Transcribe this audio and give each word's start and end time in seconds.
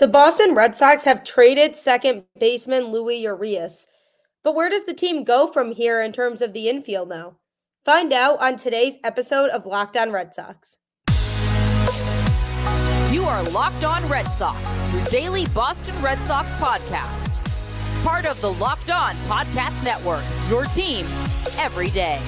The 0.00 0.08
Boston 0.08 0.56
Red 0.56 0.74
Sox 0.74 1.04
have 1.04 1.22
traded 1.22 1.76
second 1.76 2.24
baseman 2.40 2.86
Luis 2.90 3.24
Urías. 3.24 3.86
But 4.42 4.56
where 4.56 4.68
does 4.68 4.84
the 4.86 4.92
team 4.92 5.22
go 5.22 5.46
from 5.46 5.70
here 5.70 6.02
in 6.02 6.10
terms 6.10 6.42
of 6.42 6.52
the 6.52 6.68
infield 6.68 7.08
now? 7.08 7.36
Find 7.84 8.12
out 8.12 8.40
on 8.40 8.56
today's 8.56 8.96
episode 9.04 9.50
of 9.50 9.66
Locked 9.66 9.96
On 9.96 10.10
Red 10.10 10.34
Sox. 10.34 10.78
You 13.12 13.22
are 13.22 13.44
Locked 13.50 13.84
On 13.84 14.04
Red 14.08 14.26
Sox, 14.26 14.58
your 14.92 15.04
daily 15.04 15.46
Boston 15.54 15.94
Red 16.02 16.18
Sox 16.24 16.52
podcast. 16.54 17.40
Part 18.02 18.26
of 18.26 18.40
the 18.40 18.52
Locked 18.54 18.90
On 18.90 19.14
Podcast 19.28 19.84
Network, 19.84 20.24
your 20.50 20.64
team 20.64 21.06
every 21.58 21.90
day. 21.90 22.20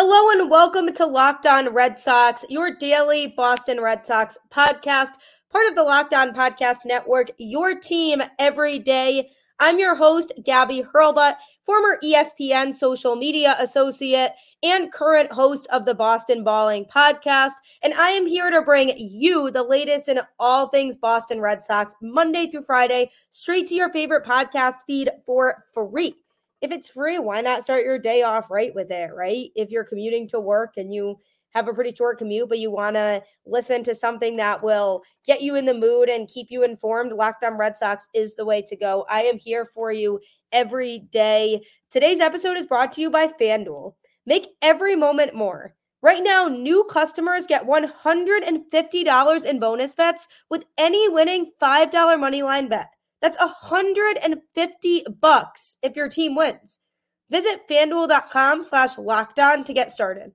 Hello 0.00 0.30
and 0.30 0.48
welcome 0.48 0.92
to 0.94 1.04
Locked 1.04 1.44
On 1.44 1.74
Red 1.74 1.98
Sox, 1.98 2.44
your 2.48 2.72
daily 2.72 3.34
Boston 3.36 3.82
Red 3.82 4.06
Sox 4.06 4.38
podcast, 4.48 5.10
part 5.50 5.66
of 5.66 5.74
the 5.74 5.82
Locked 5.82 6.14
On 6.14 6.32
Podcast 6.32 6.86
Network, 6.86 7.32
your 7.36 7.76
team 7.76 8.22
every 8.38 8.78
day. 8.78 9.28
I'm 9.58 9.80
your 9.80 9.96
host, 9.96 10.32
Gabby 10.44 10.84
Hurlbut, 10.94 11.34
former 11.66 11.98
ESPN 12.04 12.76
social 12.76 13.16
media 13.16 13.56
associate 13.58 14.34
and 14.62 14.92
current 14.92 15.32
host 15.32 15.66
of 15.72 15.84
the 15.84 15.96
Boston 15.96 16.44
Balling 16.44 16.84
podcast. 16.84 17.54
And 17.82 17.92
I 17.94 18.10
am 18.10 18.24
here 18.24 18.52
to 18.52 18.62
bring 18.62 18.92
you 18.96 19.50
the 19.50 19.64
latest 19.64 20.08
in 20.08 20.20
all 20.38 20.68
things 20.68 20.96
Boston 20.96 21.40
Red 21.40 21.64
Sox, 21.64 21.92
Monday 22.00 22.46
through 22.46 22.62
Friday, 22.62 23.10
straight 23.32 23.66
to 23.66 23.74
your 23.74 23.92
favorite 23.92 24.24
podcast 24.24 24.74
feed 24.86 25.10
for 25.26 25.64
free 25.74 26.14
if 26.60 26.72
it's 26.72 26.88
free, 26.88 27.18
why 27.18 27.40
not 27.40 27.62
start 27.62 27.84
your 27.84 27.98
day 27.98 28.22
off 28.22 28.50
right 28.50 28.74
with 28.74 28.90
it, 28.90 29.10
right? 29.14 29.50
If 29.54 29.70
you're 29.70 29.84
commuting 29.84 30.28
to 30.28 30.40
work 30.40 30.74
and 30.76 30.92
you 30.92 31.18
have 31.50 31.68
a 31.68 31.74
pretty 31.74 31.94
short 31.94 32.18
commute, 32.18 32.48
but 32.48 32.58
you 32.58 32.70
want 32.70 32.96
to 32.96 33.22
listen 33.46 33.82
to 33.84 33.94
something 33.94 34.36
that 34.36 34.62
will 34.62 35.02
get 35.26 35.40
you 35.40 35.54
in 35.54 35.64
the 35.64 35.74
mood 35.74 36.08
and 36.08 36.28
keep 36.28 36.48
you 36.50 36.62
informed, 36.62 37.12
Locked 37.12 37.44
On 37.44 37.56
Red 37.58 37.78
Sox 37.78 38.06
is 38.14 38.34
the 38.34 38.44
way 38.44 38.60
to 38.62 38.76
go. 38.76 39.06
I 39.08 39.22
am 39.22 39.38
here 39.38 39.66
for 39.72 39.90
you 39.92 40.20
every 40.52 41.00
day. 41.10 41.60
Today's 41.90 42.20
episode 42.20 42.56
is 42.56 42.66
brought 42.66 42.92
to 42.92 43.00
you 43.00 43.10
by 43.10 43.28
FanDuel. 43.28 43.94
Make 44.26 44.48
every 44.60 44.94
moment 44.94 45.34
more. 45.34 45.74
Right 46.02 46.22
now, 46.22 46.46
new 46.46 46.84
customers 46.84 47.46
get 47.46 47.66
$150 47.66 49.46
in 49.46 49.58
bonus 49.58 49.94
bets 49.94 50.28
with 50.48 50.64
any 50.76 51.08
winning 51.08 51.50
$5 51.60 52.20
money 52.20 52.42
line 52.42 52.68
bet. 52.68 52.88
That's 53.20 53.38
150 53.38 55.04
bucks 55.20 55.76
if 55.82 55.96
your 55.96 56.08
team 56.08 56.34
wins. 56.36 56.78
Visit 57.30 57.68
fanduel.com 57.68 58.62
slash 58.62 58.96
locked 58.96 59.38
on 59.38 59.64
to 59.64 59.72
get 59.72 59.90
started. 59.90 60.32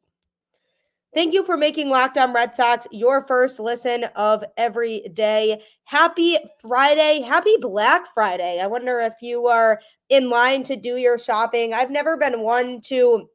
Thank 1.14 1.36
you 1.36 1.44
for 1.46 1.58
making 1.58 1.90
Locked 1.90 2.18
On 2.18 2.34
Red 2.34 2.56
Sox 2.56 2.88
your 2.92 3.28
first 3.28 3.60
listen 3.60 4.06
of 4.16 4.44
every 4.58 5.02
day. 5.14 5.62
Happy 5.84 6.38
Friday. 6.58 7.22
Happy 7.22 7.56
Black 7.62 8.12
Friday. 8.16 8.60
I 8.60 8.66
wonder 8.66 9.00
if 9.00 9.14
you 9.22 9.46
are 9.46 9.80
in 10.10 10.32
line 10.32 10.64
to 10.64 10.76
do 10.76 10.98
your 10.98 11.20
shopping. 11.20 11.72
I've 11.72 11.92
never 11.92 12.18
been 12.18 12.42
one 12.42 12.82
to 12.86 13.30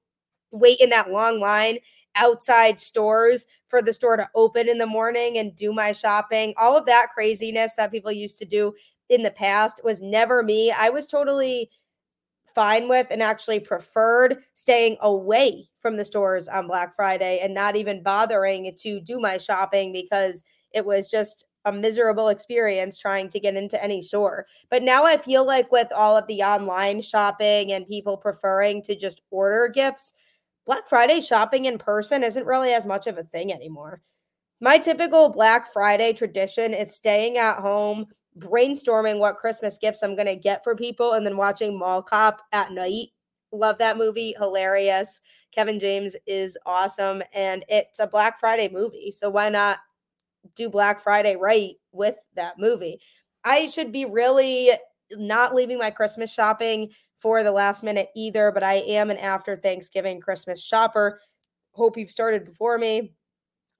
wait 0.51 0.81
in 0.81 0.91
that 0.91 1.13
long 1.13 1.39
line 1.39 1.79
outside 2.17 2.81
stores 2.81 3.47
for 3.69 3.81
the 3.81 3.95
store 3.95 4.17
to 4.17 4.29
open 4.35 4.69
in 4.69 4.79
the 4.79 4.87
morning 4.87 5.39
and 5.39 5.55
do 5.55 5.73
my 5.73 5.93
shopping. 5.93 6.55
All 6.57 6.77
of 6.77 6.87
that 6.87 7.11
craziness 7.15 7.75
that 7.77 7.93
people 7.93 8.11
used 8.11 8.39
to 8.39 8.45
do 8.45 8.75
in 9.09 9.23
the 9.23 9.31
past 9.31 9.81
was 9.85 10.01
never 10.01 10.43
me. 10.43 10.73
I 10.77 10.91
was 10.91 11.07
totally 11.07 11.71
fine 12.55 12.89
with 12.89 13.07
and 13.11 13.23
actually 13.23 13.61
preferred 13.61 14.43
staying 14.55 14.97
away 15.01 15.69
from 15.79 15.97
the 15.97 16.05
stores 16.05 16.49
on 16.49 16.67
Black 16.67 16.95
Friday 16.95 17.39
and 17.41 17.55
not 17.55 17.77
even 17.77 18.03
bothering 18.03 18.75
to 18.79 19.01
do 19.01 19.21
my 19.21 19.39
shopping 19.39 19.93
because 19.93 20.45
it 20.73 20.85
was 20.85 21.11
just 21.11 21.47
a 21.65 21.73
miserable 21.73 22.29
experience 22.29 22.99
trying 22.99 23.29
to 23.29 23.41
get 23.41 23.55
into 23.55 23.83
any 23.83 24.03
store. 24.03 24.47
But 24.71 24.83
now 24.83 25.05
I 25.05 25.19
feel 25.19 25.47
like 25.47 25.71
with 25.71 25.89
all 25.95 26.17
of 26.17 26.27
the 26.27 26.43
online 26.43 27.03
shopping 27.03 27.73
and 27.73 27.87
people 27.87 28.17
preferring 28.17 28.83
to 28.83 28.97
just 28.97 29.23
order 29.31 29.69
gifts, 29.73 30.13
Black 30.67 30.89
Friday 30.89 31.21
shopping 31.21 31.67
in 31.67 31.79
person 31.79 32.23
isn't 32.23 32.47
really 32.47 32.73
as 32.73 32.87
much 32.87 33.07
of 33.07 33.19
a 33.19 33.25
thing 33.25 33.53
anymore. 33.53 34.01
My 34.61 34.79
typical 34.79 35.29
Black 35.29 35.73
Friday 35.73 36.13
tradition 36.13 36.75
is 36.75 36.97
staying 36.97 37.39
at 37.39 37.61
home, 37.61 38.07
brainstorming 38.39 39.19
what 39.19 39.37
Christmas 39.37 39.79
gifts 39.79 40.03
I'm 40.03 40.17
going 40.17 40.27
to 40.27 40.37
get 40.37 40.65
for 40.65 40.77
people 40.77 41.13
and 41.13 41.25
then 41.25 41.37
watching 41.37 41.79
Mall 41.79 42.03
Cop 42.03 42.43
at 42.53 42.73
night. 42.73 43.09
Love 43.53 43.79
that 43.79 43.97
movie. 43.97 44.35
Hilarious. 44.39 45.21
Kevin 45.55 45.81
James 45.81 46.15
is 46.27 46.57
awesome. 46.67 47.23
And 47.33 47.65
it's 47.69 48.01
a 48.01 48.07
Black 48.07 48.39
Friday 48.39 48.69
movie. 48.69 49.11
So 49.11 49.31
why 49.31 49.49
not 49.49 49.79
do 50.55 50.69
Black 50.69 51.01
Friday 51.01 51.37
right 51.37 51.75
with 51.93 52.17
that 52.37 52.59
movie? 52.59 53.01
I 53.45 53.69
should 53.71 53.93
be 53.93 54.05
really 54.05 54.73
not 55.13 55.55
leaving 55.55 55.79
my 55.79 55.91
Christmas 55.91 56.33
shopping 56.33 56.91
for 57.19 57.43
the 57.43 57.53
last 57.53 57.83
minute 57.83 58.11
either, 58.15 58.53
but 58.53 58.63
I 58.63 58.75
am 58.75 59.11
an 59.11 59.19
after 59.19 59.57
Thanksgiving 59.57 60.21
Christmas 60.21 60.65
shopper. 60.65 61.21
Hope 61.73 61.97
you've 61.97 62.11
started 62.11 62.45
before 62.45 62.79
me. 62.79 63.15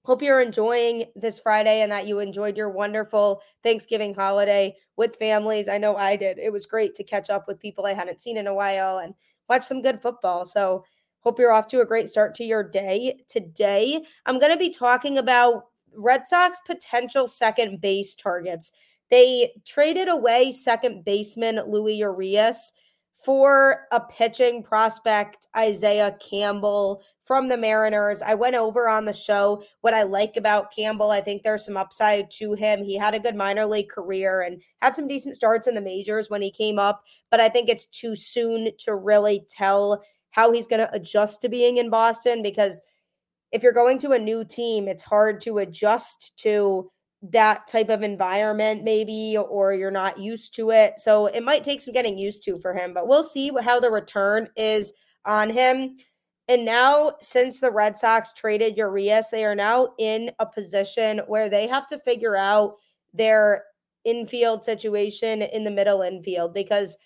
Hope 0.09 0.23
you're 0.23 0.41
enjoying 0.41 1.05
this 1.17 1.39
Friday 1.39 1.83
and 1.83 1.93
that 1.93 2.07
you 2.07 2.19
enjoyed 2.19 2.57
your 2.57 2.71
wonderful 2.71 3.43
Thanksgiving 3.63 4.15
holiday 4.15 4.75
with 4.97 5.17
families. 5.17 5.69
I 5.69 5.77
know 5.77 5.97
I 5.97 6.17
did. 6.17 6.39
It 6.39 6.51
was 6.51 6.65
great 6.65 6.95
to 6.95 7.05
catch 7.05 7.29
up 7.29 7.47
with 7.47 7.61
people 7.61 7.85
I 7.85 7.93
hadn't 7.93 8.23
seen 8.23 8.39
in 8.39 8.47
a 8.47 8.55
while 8.55 9.01
and 9.01 9.13
watch 9.51 9.65
some 9.65 9.83
good 9.83 10.01
football. 10.01 10.47
So, 10.47 10.87
hope 11.21 11.39
you're 11.39 11.53
off 11.53 11.69
to 11.69 11.83
a 11.83 11.85
great 11.85 12.09
start 12.09 12.35
to 12.37 12.45
your 12.45 12.63
day. 12.63 13.21
Today, 13.29 14.03
I'm 14.25 14.39
going 14.39 14.51
to 14.51 14.59
be 14.59 14.71
talking 14.71 15.19
about 15.19 15.65
Red 15.95 16.27
Sox 16.27 16.59
potential 16.65 17.29
second 17.29 17.83
base 17.83 18.15
targets. 18.15 18.73
They 19.11 19.53
traded 19.67 20.09
away 20.09 20.53
second 20.53 21.05
baseman 21.05 21.61
Luis 21.67 22.01
Urías 22.01 22.73
for 23.23 23.87
a 23.93 24.01
pitching 24.01 24.63
prospect, 24.63 25.49
Isaiah 25.55 26.17
Campbell 26.19 27.03
from 27.29 27.49
the 27.49 27.59
Mariners. 27.59 28.23
I 28.23 28.35
went 28.35 28.57
over 28.57 28.89
on 28.89 29.05
the 29.05 29.13
show 29.13 29.63
what 29.83 29.93
I 29.93 30.03
like 30.03 30.39
about 30.39 30.75
Campbell. 30.75 31.11
I 31.11 31.21
think 31.21 31.43
there's 31.43 31.67
some 31.67 31.77
upside 31.77 32.31
to 32.39 32.55
him. 32.55 32.83
He 32.83 32.97
had 32.97 33.13
a 33.13 33.21
good 33.21 33.37
minor 33.37 33.67
league 33.67 33.91
career 33.91 34.41
and 34.41 34.63
had 34.81 34.97
some 34.97 35.07
decent 35.07 35.37
starts 35.37 35.67
in 35.67 35.75
the 35.75 35.83
majors 35.83 36.31
when 36.31 36.41
he 36.41 36.51
came 36.51 36.79
up, 36.79 37.03
but 37.31 37.39
I 37.39 37.51
think 37.51 37.69
it's 37.69 37.85
too 37.85 38.17
soon 38.17 38.71
to 38.81 38.95
really 38.95 39.45
tell 39.51 40.03
how 40.31 40.53
he's 40.53 40.67
going 40.67 40.81
to 40.81 40.93
adjust 40.95 41.43
to 41.43 41.51
being 41.51 41.77
in 41.77 41.91
Boston 41.91 42.43
because 42.43 42.81
if 43.53 43.63
you're 43.63 43.73
going 43.73 43.99
to 43.99 44.13
a 44.13 44.19
new 44.19 44.43
team, 44.43 44.89
it's 44.89 45.05
hard 45.05 45.43
to 45.43 45.59
adjust 45.59 46.33
to 46.39 46.91
that 47.21 47.67
type 47.67 47.91
of 47.91 48.03
environment 48.03 48.85
maybe 48.85 49.37
or 49.37 49.75
you're 49.75 49.91
not 49.91 50.21
used 50.21 50.55
to 50.55 50.71
it 50.71 51.01
so 51.01 51.27
it 51.27 51.43
might 51.43 51.65
take 51.65 51.81
some 51.81 51.93
getting 51.93 52.17
used 52.17 52.45
to 52.45 52.57
for 52.61 52.73
him 52.73 52.95
but 52.95 53.09
we'll 53.09 53.25
see 53.25 53.51
how 53.61 53.81
the 53.81 53.91
return 53.91 54.49
is 54.57 54.93
on 55.25 55.51
him 55.51 55.97
and 56.49 56.65
now 56.65 57.13
since 57.21 57.61
the 57.61 57.71
red 57.71 57.97
sox 57.97 58.33
traded 58.33 58.77
urias 58.77 59.27
they 59.31 59.45
are 59.45 59.55
now 59.55 59.89
in 59.99 60.31
a 60.39 60.47
position 60.47 61.19
where 61.27 61.49
they 61.49 61.67
have 61.67 61.87
to 61.87 61.99
figure 61.99 62.37
out 62.37 62.77
their 63.15 63.65
infield 64.05 64.65
situation 64.65 65.43
in 65.43 65.65
the 65.65 65.71
middle 65.71 66.03
infield 66.03 66.55
because 66.55 66.97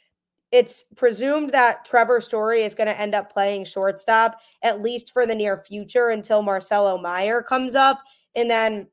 it's 0.50 0.84
presumed 0.96 1.50
that 1.52 1.82
Trevor 1.86 2.20
Story 2.20 2.60
is 2.60 2.74
going 2.74 2.86
to 2.86 3.00
end 3.00 3.14
up 3.14 3.32
playing 3.32 3.64
shortstop 3.64 4.38
at 4.62 4.82
least 4.82 5.10
for 5.12 5.26
the 5.26 5.34
near 5.34 5.64
future 5.66 6.10
until 6.10 6.42
Marcelo 6.42 6.98
Meyer 6.98 7.42
comes 7.42 7.74
up 7.74 8.00
and 8.34 8.50
then 8.50 8.86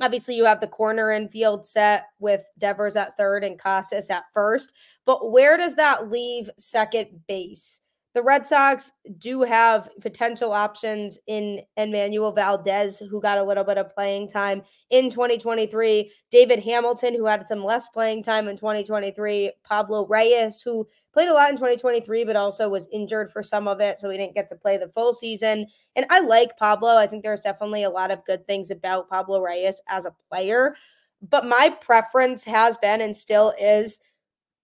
Obviously, 0.00 0.36
you 0.36 0.44
have 0.44 0.60
the 0.60 0.66
corner 0.66 1.10
infield 1.10 1.66
set 1.66 2.08
with 2.18 2.44
Devers 2.58 2.96
at 2.96 3.16
third 3.16 3.44
and 3.44 3.58
Casas 3.58 4.10
at 4.10 4.24
first. 4.32 4.74
But 5.06 5.30
where 5.30 5.56
does 5.56 5.74
that 5.76 6.10
leave 6.10 6.50
second 6.58 7.22
base? 7.26 7.80
The 8.16 8.22
Red 8.22 8.46
Sox 8.46 8.92
do 9.18 9.42
have 9.42 9.90
potential 10.00 10.50
options 10.50 11.18
in 11.26 11.60
Enmanuel 11.78 12.34
Valdez, 12.34 12.98
who 12.98 13.20
got 13.20 13.36
a 13.36 13.42
little 13.42 13.62
bit 13.62 13.76
of 13.76 13.94
playing 13.94 14.30
time 14.30 14.62
in 14.88 15.10
2023. 15.10 16.10
David 16.30 16.60
Hamilton, 16.60 17.14
who 17.14 17.26
had 17.26 17.46
some 17.46 17.62
less 17.62 17.90
playing 17.90 18.22
time 18.22 18.48
in 18.48 18.56
2023. 18.56 19.52
Pablo 19.64 20.06
Reyes, 20.06 20.62
who 20.62 20.88
played 21.12 21.28
a 21.28 21.34
lot 21.34 21.50
in 21.50 21.56
2023, 21.56 22.24
but 22.24 22.36
also 22.36 22.70
was 22.70 22.88
injured 22.90 23.30
for 23.30 23.42
some 23.42 23.68
of 23.68 23.82
it. 23.82 24.00
So 24.00 24.08
he 24.08 24.16
didn't 24.16 24.34
get 24.34 24.48
to 24.48 24.56
play 24.56 24.78
the 24.78 24.88
full 24.88 25.12
season. 25.12 25.66
And 25.94 26.06
I 26.08 26.20
like 26.20 26.56
Pablo. 26.56 26.96
I 26.96 27.06
think 27.06 27.22
there's 27.22 27.42
definitely 27.42 27.82
a 27.82 27.90
lot 27.90 28.10
of 28.10 28.24
good 28.24 28.46
things 28.46 28.70
about 28.70 29.10
Pablo 29.10 29.42
Reyes 29.42 29.82
as 29.88 30.06
a 30.06 30.16
player. 30.30 30.74
But 31.20 31.44
my 31.44 31.68
preference 31.82 32.44
has 32.44 32.78
been 32.78 33.02
and 33.02 33.14
still 33.14 33.52
is 33.60 33.98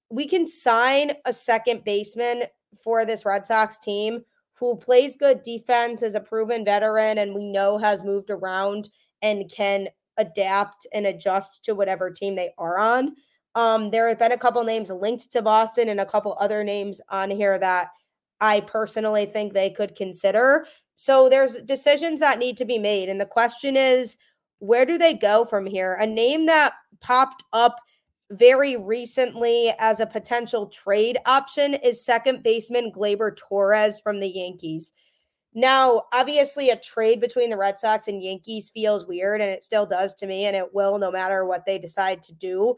we 0.09 0.27
can 0.27 0.49
sign 0.49 1.13
a 1.27 1.35
second 1.35 1.85
baseman 1.85 2.45
for 2.79 3.05
this 3.05 3.25
Red 3.25 3.47
Sox 3.47 3.79
team 3.79 4.25
who 4.63 4.77
plays 4.77 5.17
good 5.17 5.43
defense, 5.43 6.05
is 6.05 6.15
a 6.15 6.21
proven 6.21 6.65
veteran, 6.65 7.19
and 7.19 7.35
we 7.35 7.45
know 7.45 7.79
has 7.79 8.05
moved 8.05 8.31
around 8.31 8.91
and 9.21 9.51
can 9.51 9.89
adapt 10.19 10.87
and 10.95 11.05
adjust 11.07 11.65
to 11.65 11.75
whatever 11.75 12.13
team 12.13 12.37
they 12.37 12.53
are 12.59 12.79
on. 12.79 13.17
Um, 13.57 13.91
there 13.91 14.07
have 14.09 14.21
been 14.21 14.31
a 14.31 14.39
couple 14.39 14.63
names 14.63 14.89
linked 14.89 15.33
to 15.33 15.43
Boston 15.43 15.89
and 15.89 15.99
a 15.99 16.07
couple 16.07 16.37
other 16.39 16.63
names 16.63 17.01
on 17.09 17.29
here 17.29 17.59
that 17.59 17.89
I 18.41 18.61
personally 18.61 19.27
think 19.27 19.53
they 19.53 19.71
could 19.71 19.97
consider. 19.97 20.67
So 20.95 21.29
there's 21.29 21.63
decisions 21.63 22.21
that 22.21 22.39
need 22.39 22.57
to 22.59 22.65
be 22.65 22.79
made. 22.79 23.09
And 23.09 23.21
the 23.21 23.27
question 23.27 23.77
is, 23.77 24.17
where 24.61 24.87
do 24.87 24.97
they 24.97 25.15
go 25.15 25.45
from 25.45 25.67
here? 25.67 25.95
A 25.95 26.07
name 26.07 26.47
that 26.47 26.75
popped 27.01 27.43
up 27.53 27.81
very 28.33 28.77
recently 28.77 29.73
as 29.79 30.01
a 30.01 30.07
potential 30.07 30.67
trade 30.67 31.19
option 31.27 31.75
is 31.75 32.05
second 32.05 32.43
baseman 32.43 32.91
Gleyber 32.93 33.37
Torres 33.37 34.01
from 34.01 34.21
the 34.21 34.29
Yankees. 34.29 34.93
Now, 35.55 36.05
obviously, 36.13 36.71
a 36.71 36.77
trade 36.77 37.21
between 37.21 37.51
the 37.51 37.59
Red 37.59 37.79
Sox 37.79 38.09
and 38.09 38.23
Yankees 38.23 38.71
feels 38.71 39.07
weird, 39.07 39.43
and 39.43 39.51
it 39.51 39.63
still 39.63 39.85
does 39.85 40.15
to 40.15 40.27
me, 40.27 40.47
and 40.47 40.57
it 40.57 40.75
will 40.75 40.99
no 40.99 41.11
matter 41.11 41.45
what 41.45 41.67
they 41.67 41.79
decide 41.79 42.23
to 42.23 42.33
do. 42.33 42.77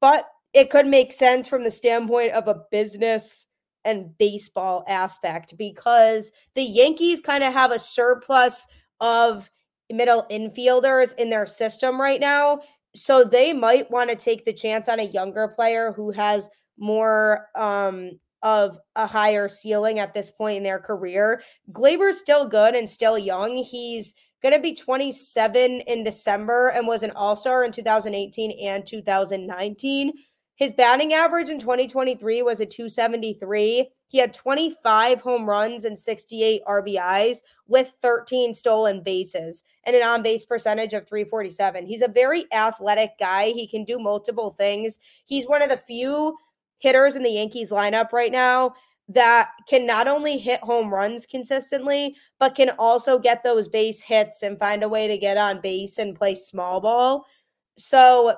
But 0.00 0.28
it 0.52 0.70
could 0.70 0.86
make 0.86 1.12
sense 1.12 1.48
from 1.48 1.64
the 1.64 1.70
standpoint 1.70 2.32
of 2.32 2.46
a 2.46 2.62
business 2.70 3.46
and 3.84 4.16
baseball 4.18 4.84
aspect 4.86 5.56
because 5.56 6.30
the 6.54 6.62
Yankees 6.62 7.20
kind 7.20 7.42
of 7.42 7.52
have 7.52 7.72
a 7.72 7.78
surplus 7.78 8.66
of 9.00 9.50
middle 9.90 10.26
infielders 10.30 11.14
in 11.16 11.30
their 11.30 11.46
system 11.46 12.00
right 12.00 12.20
now. 12.20 12.60
So 12.98 13.24
they 13.24 13.52
might 13.52 13.90
want 13.90 14.10
to 14.10 14.16
take 14.16 14.44
the 14.44 14.52
chance 14.52 14.88
on 14.88 15.00
a 15.00 15.04
younger 15.04 15.48
player 15.48 15.92
who 15.92 16.10
has 16.12 16.48
more 16.78 17.46
um, 17.54 18.12
of 18.42 18.78
a 18.96 19.06
higher 19.06 19.48
ceiling 19.48 19.98
at 19.98 20.14
this 20.14 20.30
point 20.30 20.58
in 20.58 20.62
their 20.62 20.78
career. 20.78 21.42
Gleyber's 21.72 22.18
still 22.18 22.48
good 22.48 22.74
and 22.74 22.88
still 22.88 23.18
young. 23.18 23.56
He's 23.56 24.14
going 24.42 24.54
to 24.54 24.60
be 24.60 24.74
27 24.74 25.80
in 25.86 26.04
December 26.04 26.72
and 26.74 26.86
was 26.86 27.02
an 27.02 27.12
all 27.12 27.36
star 27.36 27.64
in 27.64 27.72
2018 27.72 28.52
and 28.68 28.86
2019. 28.86 30.12
His 30.56 30.72
batting 30.72 31.12
average 31.12 31.48
in 31.48 31.58
2023 31.58 32.42
was 32.42 32.60
a 32.60 32.66
273. 32.66 33.88
He 34.08 34.18
had 34.18 34.32
25 34.32 35.20
home 35.20 35.48
runs 35.48 35.84
and 35.84 35.98
68 35.98 36.62
RBIs 36.66 37.38
with 37.66 37.94
13 38.02 38.54
stolen 38.54 39.02
bases 39.02 39.64
and 39.84 39.94
an 39.94 40.02
on 40.02 40.22
base 40.22 40.44
percentage 40.44 40.94
of 40.94 41.06
347. 41.06 41.86
He's 41.86 42.02
a 42.02 42.08
very 42.08 42.46
athletic 42.52 43.12
guy. 43.20 43.50
He 43.50 43.66
can 43.66 43.84
do 43.84 43.98
multiple 43.98 44.50
things. 44.58 44.98
He's 45.26 45.46
one 45.46 45.62
of 45.62 45.68
the 45.68 45.76
few 45.76 46.36
hitters 46.78 47.16
in 47.16 47.22
the 47.22 47.30
Yankees 47.30 47.70
lineup 47.70 48.12
right 48.12 48.32
now 48.32 48.74
that 49.08 49.50
can 49.66 49.86
not 49.86 50.06
only 50.06 50.36
hit 50.36 50.60
home 50.60 50.92
runs 50.92 51.26
consistently, 51.26 52.14
but 52.38 52.54
can 52.54 52.70
also 52.78 53.18
get 53.18 53.42
those 53.42 53.68
base 53.68 54.00
hits 54.00 54.42
and 54.42 54.58
find 54.58 54.82
a 54.82 54.88
way 54.88 55.06
to 55.06 55.16
get 55.16 55.36
on 55.36 55.60
base 55.60 55.98
and 55.98 56.16
play 56.16 56.34
small 56.34 56.80
ball. 56.80 57.24
So 57.78 58.36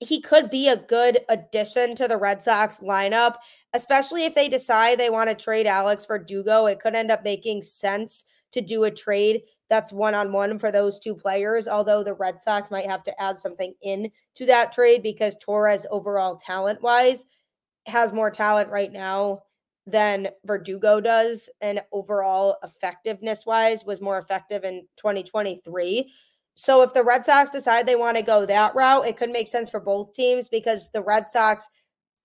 he 0.00 0.20
could 0.20 0.50
be 0.50 0.68
a 0.68 0.76
good 0.76 1.20
addition 1.28 1.96
to 1.96 2.06
the 2.06 2.16
Red 2.16 2.42
Sox 2.42 2.80
lineup, 2.80 3.36
especially 3.72 4.24
if 4.24 4.34
they 4.34 4.48
decide 4.48 4.98
they 4.98 5.10
want 5.10 5.30
to 5.30 5.34
trade 5.34 5.66
Alex 5.66 6.04
Verdugo. 6.04 6.66
It 6.66 6.80
could 6.80 6.94
end 6.94 7.10
up 7.10 7.24
making 7.24 7.62
sense 7.62 8.24
to 8.52 8.60
do 8.60 8.84
a 8.84 8.90
trade 8.90 9.42
that's 9.68 9.92
one 9.92 10.14
on 10.14 10.32
one 10.32 10.58
for 10.58 10.70
those 10.70 10.98
two 10.98 11.14
players, 11.14 11.66
although 11.66 12.02
the 12.02 12.14
Red 12.14 12.40
Sox 12.40 12.70
might 12.70 12.88
have 12.88 13.02
to 13.04 13.22
add 13.22 13.38
something 13.38 13.74
in 13.82 14.10
to 14.36 14.46
that 14.46 14.72
trade 14.72 15.02
because 15.02 15.36
Torres, 15.36 15.86
overall 15.90 16.36
talent 16.36 16.82
wise, 16.82 17.26
has 17.86 18.12
more 18.12 18.30
talent 18.30 18.70
right 18.70 18.92
now 18.92 19.42
than 19.86 20.28
Verdugo 20.44 21.00
does, 21.00 21.48
and 21.60 21.80
overall 21.92 22.56
effectiveness 22.64 23.46
wise 23.46 23.84
was 23.84 24.00
more 24.00 24.18
effective 24.18 24.64
in 24.64 24.86
2023. 24.96 26.12
So 26.56 26.80
if 26.80 26.94
the 26.94 27.04
Red 27.04 27.24
Sox 27.24 27.50
decide 27.50 27.86
they 27.86 27.96
want 27.96 28.16
to 28.16 28.22
go 28.22 28.46
that 28.46 28.74
route, 28.74 29.06
it 29.06 29.18
could 29.18 29.30
make 29.30 29.46
sense 29.46 29.68
for 29.68 29.78
both 29.78 30.14
teams 30.14 30.48
because 30.48 30.90
the 30.90 31.02
Red 31.02 31.28
Sox 31.28 31.68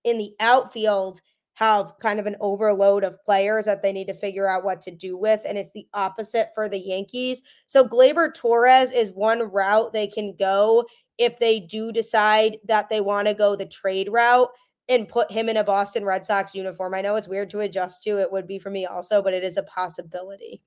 in 0.06 0.18
the 0.18 0.34
outfield 0.40 1.22
have 1.56 1.94
kind 2.02 2.18
of 2.18 2.26
an 2.26 2.38
overload 2.40 3.04
of 3.04 3.22
players 3.26 3.66
that 3.66 3.84
they 3.84 3.92
need 3.92 4.08
to 4.08 4.14
figure 4.14 4.48
out 4.48 4.64
what 4.64 4.82
to 4.82 4.90
do 4.90 5.18
with. 5.18 5.42
And 5.46 5.58
it's 5.58 5.74
the 5.74 5.86
opposite 5.94 6.48
for 6.56 6.70
the 6.70 6.80
Yankees. 6.80 7.44
So 7.68 7.86
Gleyber 7.86 8.34
Torres 8.34 8.94
is 8.94 9.12
one 9.12 9.52
route 9.52 9.92
they 9.92 10.08
can 10.08 10.34
go 10.40 10.86
if 11.18 11.38
they 11.38 11.60
do 11.60 11.92
decide 11.92 12.58
that 12.70 12.90
they 12.90 13.02
want 13.02 13.28
to 13.28 13.34
go 13.34 13.58
the 13.58 13.66
trade 13.66 14.08
route 14.10 14.50
and 14.88 15.10
put 15.10 15.30
him 15.30 15.50
in 15.50 15.58
a 15.58 15.64
Boston 15.64 16.06
Red 16.06 16.26
Sox 16.26 16.56
uniform. 16.56 16.94
I 16.94 17.02
know 17.02 17.18
it's 17.18 17.28
weird 17.28 17.50
to 17.50 17.60
adjust 17.60 18.02
to, 18.04 18.20
it 18.22 18.32
would 18.32 18.48
be 18.48 18.60
for 18.60 18.70
me 18.70 18.86
also, 18.86 19.22
but 19.22 19.34
it 19.34 19.44
is 19.44 19.58
a 19.58 19.64
possibility. 19.64 20.62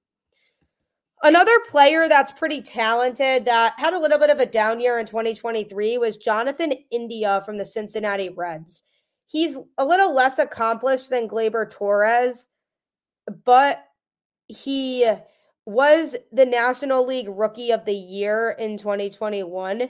Another 1.24 1.58
player 1.70 2.06
that's 2.06 2.32
pretty 2.32 2.60
talented 2.60 3.46
that 3.46 3.72
had 3.78 3.94
a 3.94 3.98
little 3.98 4.18
bit 4.18 4.28
of 4.28 4.40
a 4.40 4.46
down 4.46 4.78
year 4.78 4.98
in 4.98 5.06
2023 5.06 5.96
was 5.96 6.18
Jonathan 6.18 6.74
India 6.90 7.42
from 7.46 7.56
the 7.56 7.64
Cincinnati 7.64 8.28
Reds. 8.28 8.82
He's 9.24 9.56
a 9.78 9.86
little 9.86 10.12
less 10.12 10.38
accomplished 10.38 11.08
than 11.08 11.26
Gleyber 11.26 11.70
Torres, 11.70 12.48
but 13.46 13.86
he 14.48 15.10
was 15.64 16.14
the 16.30 16.44
National 16.44 17.06
League 17.06 17.30
Rookie 17.30 17.70
of 17.70 17.86
the 17.86 17.94
Year 17.94 18.54
in 18.58 18.76
2021. 18.76 19.88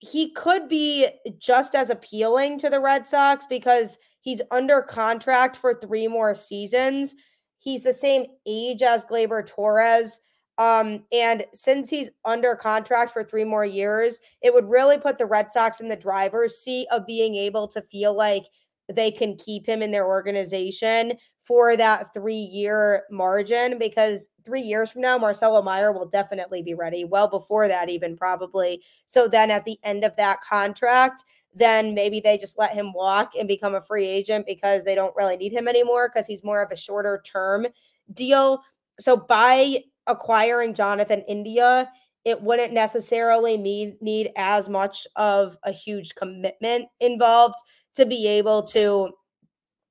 He 0.00 0.32
could 0.32 0.68
be 0.68 1.08
just 1.38 1.74
as 1.74 1.88
appealing 1.88 2.58
to 2.58 2.68
the 2.68 2.78
Red 2.80 3.08
Sox 3.08 3.46
because 3.46 3.96
he's 4.20 4.42
under 4.50 4.82
contract 4.82 5.56
for 5.56 5.80
three 5.80 6.08
more 6.08 6.34
seasons. 6.34 7.14
He's 7.58 7.82
the 7.82 7.94
same 7.94 8.26
age 8.46 8.82
as 8.82 9.06
Gleyber 9.06 9.46
Torres 9.46 10.20
um, 10.58 11.04
and 11.12 11.44
since 11.54 11.88
he's 11.88 12.10
under 12.24 12.56
contract 12.56 13.12
for 13.12 13.22
three 13.22 13.44
more 13.44 13.64
years, 13.64 14.20
it 14.42 14.52
would 14.52 14.68
really 14.68 14.98
put 14.98 15.16
the 15.16 15.26
Red 15.26 15.52
Sox 15.52 15.80
in 15.80 15.88
the 15.88 15.96
driver's 15.96 16.58
seat 16.58 16.88
of 16.90 17.06
being 17.06 17.36
able 17.36 17.68
to 17.68 17.80
feel 17.82 18.14
like 18.14 18.44
they 18.92 19.10
can 19.10 19.36
keep 19.36 19.66
him 19.66 19.82
in 19.82 19.92
their 19.92 20.06
organization 20.06 21.12
for 21.44 21.76
that 21.76 22.12
three 22.12 22.34
year 22.34 23.04
margin 23.10 23.78
because 23.78 24.28
three 24.44 24.60
years 24.60 24.90
from 24.90 25.02
now, 25.02 25.16
Marcelo 25.16 25.62
Meyer 25.62 25.92
will 25.92 26.08
definitely 26.08 26.62
be 26.62 26.74
ready, 26.74 27.04
well 27.04 27.28
before 27.28 27.68
that, 27.68 27.88
even 27.88 28.16
probably. 28.16 28.82
So 29.06 29.28
then 29.28 29.50
at 29.50 29.64
the 29.64 29.78
end 29.84 30.04
of 30.04 30.16
that 30.16 30.40
contract, 30.42 31.24
then 31.54 31.94
maybe 31.94 32.20
they 32.20 32.36
just 32.36 32.58
let 32.58 32.74
him 32.74 32.92
walk 32.92 33.32
and 33.38 33.46
become 33.46 33.74
a 33.74 33.80
free 33.80 34.06
agent 34.06 34.44
because 34.46 34.84
they 34.84 34.94
don't 34.94 35.16
really 35.16 35.36
need 35.36 35.52
him 35.52 35.68
anymore 35.68 36.10
because 36.12 36.26
he's 36.26 36.44
more 36.44 36.62
of 36.62 36.72
a 36.72 36.76
shorter 36.76 37.22
term 37.24 37.66
deal. 38.12 38.62
So 39.00 39.16
by 39.16 39.78
acquiring 40.08 40.74
Jonathan 40.74 41.22
India, 41.28 41.88
it 42.24 42.42
wouldn't 42.42 42.72
necessarily 42.72 43.56
need, 43.56 44.00
need 44.02 44.30
as 44.36 44.68
much 44.68 45.06
of 45.16 45.56
a 45.62 45.70
huge 45.72 46.14
commitment 46.14 46.86
involved 47.00 47.56
to 47.94 48.06
be 48.06 48.26
able 48.26 48.62
to 48.62 49.10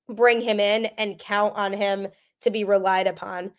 bring 0.10 0.42
him 0.42 0.60
in 0.60 0.86
and 0.98 1.20
count 1.20 1.54
on 1.56 1.74
him 1.74 2.08
to 2.42 2.50
be 2.50 2.64
relied 2.64 3.08
upon. 3.08 3.52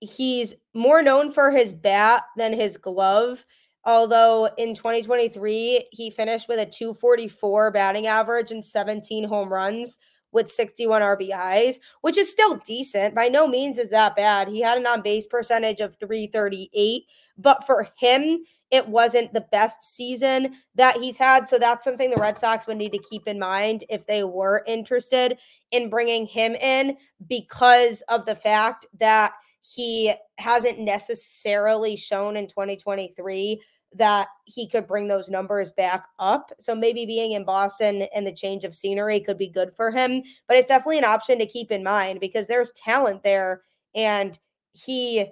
He's 0.00 0.54
more 0.74 1.02
known 1.02 1.32
for 1.32 1.50
his 1.50 1.72
bat 1.72 2.22
than 2.36 2.52
his 2.52 2.76
glove. 2.76 3.44
Although 3.84 4.48
in 4.56 4.74
2023, 4.74 5.88
he 5.92 6.10
finished 6.10 6.48
with 6.48 6.58
a 6.58 6.66
244 6.66 7.70
batting 7.70 8.06
average 8.06 8.50
and 8.50 8.64
17 8.64 9.24
home 9.24 9.52
runs 9.52 9.98
with 10.34 10.50
61 10.50 11.00
RBIs, 11.00 11.76
which 12.02 12.18
is 12.18 12.30
still 12.30 12.56
decent. 12.66 13.14
By 13.14 13.28
no 13.28 13.46
means 13.46 13.78
is 13.78 13.90
that 13.90 14.16
bad. 14.16 14.48
He 14.48 14.60
had 14.60 14.76
an 14.76 14.86
on 14.86 15.00
base 15.00 15.26
percentage 15.26 15.80
of 15.80 15.96
338, 15.96 17.04
but 17.38 17.64
for 17.64 17.88
him, 17.96 18.44
it 18.70 18.88
wasn't 18.88 19.32
the 19.32 19.46
best 19.52 19.94
season 19.94 20.54
that 20.74 20.96
he's 20.96 21.16
had. 21.16 21.46
So 21.46 21.58
that's 21.58 21.84
something 21.84 22.10
the 22.10 22.20
Red 22.20 22.38
Sox 22.38 22.66
would 22.66 22.76
need 22.76 22.92
to 22.92 22.98
keep 22.98 23.28
in 23.28 23.38
mind 23.38 23.84
if 23.88 24.06
they 24.06 24.24
were 24.24 24.64
interested 24.66 25.38
in 25.70 25.88
bringing 25.88 26.26
him 26.26 26.54
in 26.56 26.96
because 27.28 28.02
of 28.08 28.26
the 28.26 28.34
fact 28.34 28.86
that 28.98 29.32
he 29.62 30.12
hasn't 30.38 30.78
necessarily 30.78 31.96
shown 31.96 32.36
in 32.36 32.48
2023 32.48 33.62
that 33.94 34.28
he 34.44 34.68
could 34.68 34.86
bring 34.86 35.08
those 35.08 35.28
numbers 35.28 35.70
back 35.72 36.06
up. 36.18 36.52
So 36.60 36.74
maybe 36.74 37.06
being 37.06 37.32
in 37.32 37.44
Boston 37.44 38.06
and 38.14 38.26
the 38.26 38.32
change 38.32 38.64
of 38.64 38.74
scenery 38.74 39.20
could 39.20 39.38
be 39.38 39.48
good 39.48 39.70
for 39.76 39.90
him, 39.90 40.22
but 40.48 40.56
it's 40.56 40.66
definitely 40.66 40.98
an 40.98 41.04
option 41.04 41.38
to 41.38 41.46
keep 41.46 41.70
in 41.70 41.82
mind 41.82 42.20
because 42.20 42.46
there's 42.46 42.72
talent 42.72 43.22
there 43.22 43.62
and 43.94 44.38
he 44.72 45.26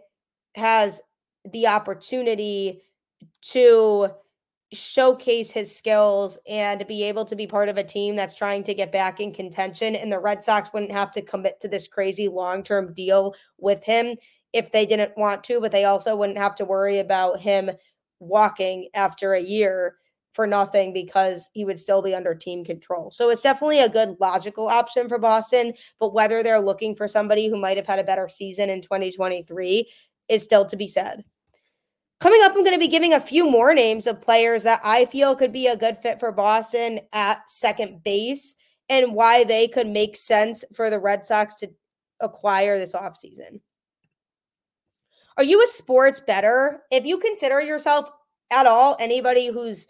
has 0.54 1.02
the 1.50 1.66
opportunity 1.66 2.82
to 3.40 4.08
showcase 4.72 5.50
his 5.50 5.74
skills 5.74 6.38
and 6.48 6.86
be 6.86 7.02
able 7.02 7.24
to 7.26 7.36
be 7.36 7.46
part 7.46 7.68
of 7.68 7.76
a 7.76 7.84
team 7.84 8.16
that's 8.16 8.34
trying 8.34 8.62
to 8.62 8.72
get 8.72 8.90
back 8.90 9.20
in 9.20 9.32
contention 9.32 9.94
and 9.94 10.10
the 10.10 10.18
Red 10.18 10.42
Sox 10.42 10.70
wouldn't 10.72 10.92
have 10.92 11.10
to 11.12 11.20
commit 11.20 11.60
to 11.60 11.68
this 11.68 11.88
crazy 11.88 12.28
long-term 12.28 12.94
deal 12.94 13.34
with 13.58 13.84
him 13.84 14.16
if 14.52 14.70
they 14.70 14.86
didn't 14.86 15.16
want 15.16 15.44
to, 15.44 15.60
but 15.60 15.72
they 15.72 15.84
also 15.84 16.14
wouldn't 16.14 16.38
have 16.38 16.54
to 16.54 16.64
worry 16.64 16.98
about 16.98 17.40
him 17.40 17.70
walking 18.22 18.88
after 18.94 19.34
a 19.34 19.40
year 19.40 19.96
for 20.32 20.46
nothing 20.46 20.92
because 20.92 21.50
he 21.52 21.64
would 21.64 21.78
still 21.78 22.00
be 22.00 22.14
under 22.14 22.34
team 22.34 22.64
control. 22.64 23.10
So 23.10 23.28
it's 23.28 23.42
definitely 23.42 23.80
a 23.80 23.88
good 23.88 24.16
logical 24.18 24.68
option 24.68 25.08
for 25.08 25.18
Boston, 25.18 25.74
but 26.00 26.14
whether 26.14 26.42
they're 26.42 26.60
looking 26.60 26.96
for 26.96 27.06
somebody 27.06 27.48
who 27.48 27.60
might 27.60 27.76
have 27.76 27.86
had 27.86 27.98
a 27.98 28.04
better 28.04 28.28
season 28.28 28.70
in 28.70 28.80
2023 28.80 29.90
is 30.28 30.42
still 30.42 30.64
to 30.66 30.76
be 30.76 30.86
said. 30.86 31.24
Coming 32.20 32.40
up, 32.44 32.52
I'm 32.52 32.62
going 32.62 32.72
to 32.72 32.78
be 32.78 32.88
giving 32.88 33.12
a 33.12 33.20
few 33.20 33.50
more 33.50 33.74
names 33.74 34.06
of 34.06 34.20
players 34.20 34.62
that 34.62 34.80
I 34.84 35.06
feel 35.06 35.34
could 35.34 35.52
be 35.52 35.66
a 35.66 35.76
good 35.76 35.98
fit 35.98 36.20
for 36.20 36.30
Boston 36.30 37.00
at 37.12 37.50
second 37.50 38.02
base 38.04 38.54
and 38.88 39.14
why 39.14 39.44
they 39.44 39.66
could 39.68 39.88
make 39.88 40.16
sense 40.16 40.64
for 40.72 40.88
the 40.88 41.00
Red 41.00 41.26
Sox 41.26 41.56
to 41.56 41.70
acquire 42.20 42.78
this 42.78 42.94
offseason. 42.94 43.60
Are 45.36 45.44
you 45.44 45.62
a 45.62 45.66
sports 45.66 46.20
better? 46.20 46.82
If 46.90 47.04
you 47.06 47.18
consider 47.18 47.60
yourself 47.60 48.10
at 48.50 48.66
all 48.66 48.96
anybody 49.00 49.48
who's 49.48 49.88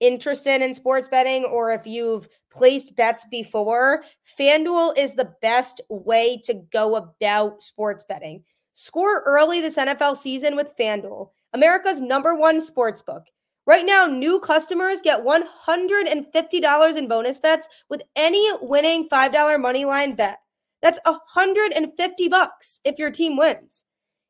interested 0.00 0.62
in 0.62 0.74
sports 0.74 1.08
betting 1.08 1.44
or 1.44 1.70
if 1.70 1.86
you've 1.86 2.28
placed 2.50 2.96
bets 2.96 3.26
before, 3.30 4.02
FanDuel 4.38 4.98
is 4.98 5.14
the 5.14 5.32
best 5.40 5.80
way 5.88 6.40
to 6.44 6.54
go 6.72 6.96
about 6.96 7.62
sports 7.62 8.04
betting. 8.08 8.42
Score 8.74 9.22
early 9.26 9.60
this 9.60 9.76
NFL 9.76 10.16
season 10.16 10.56
with 10.56 10.74
FanDuel, 10.78 11.28
America's 11.52 12.00
number 12.00 12.34
one 12.34 12.60
sports 12.60 13.02
book. 13.02 13.24
Right 13.66 13.84
now, 13.84 14.06
new 14.06 14.40
customers 14.40 15.02
get 15.02 15.22
$150 15.22 16.96
in 16.96 17.08
bonus 17.08 17.38
bets 17.38 17.68
with 17.88 18.02
any 18.16 18.44
winning 18.62 19.08
$5 19.08 19.60
money 19.60 19.84
line 19.84 20.14
bet. 20.14 20.38
That's 20.82 20.98
150 21.04 22.28
bucks 22.28 22.80
if 22.84 22.98
your 22.98 23.10
team 23.10 23.36
wins. 23.36 23.84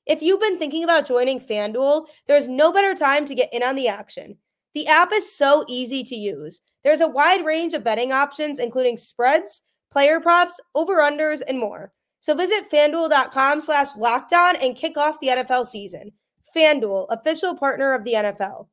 If 0.06 0.22
you've 0.22 0.40
been 0.40 0.58
thinking 0.58 0.84
about 0.84 1.06
joining 1.06 1.40
FanDuel, 1.40 2.06
there's 2.26 2.48
no 2.48 2.72
better 2.72 2.94
time 2.94 3.26
to 3.26 3.34
get 3.34 3.52
in 3.52 3.62
on 3.62 3.76
the 3.76 3.88
action. 3.88 4.36
The 4.74 4.86
app 4.86 5.12
is 5.12 5.36
so 5.36 5.64
easy 5.68 6.02
to 6.04 6.14
use. 6.14 6.60
There's 6.84 7.00
a 7.00 7.08
wide 7.08 7.44
range 7.44 7.74
of 7.74 7.84
betting 7.84 8.12
options, 8.12 8.58
including 8.58 8.96
spreads, 8.96 9.62
player 9.90 10.20
props, 10.20 10.60
over-unders, 10.74 11.42
and 11.46 11.58
more. 11.58 11.92
So 12.20 12.34
visit 12.34 12.70
fanduel.com 12.70 13.60
slash 13.60 13.96
locked 13.96 14.32
on 14.32 14.56
and 14.56 14.76
kick 14.76 14.96
off 14.96 15.20
the 15.20 15.28
NFL 15.28 15.66
season. 15.66 16.12
FanDuel, 16.56 17.06
official 17.10 17.56
partner 17.56 17.94
of 17.94 18.04
the 18.04 18.14
NFL. 18.14 18.66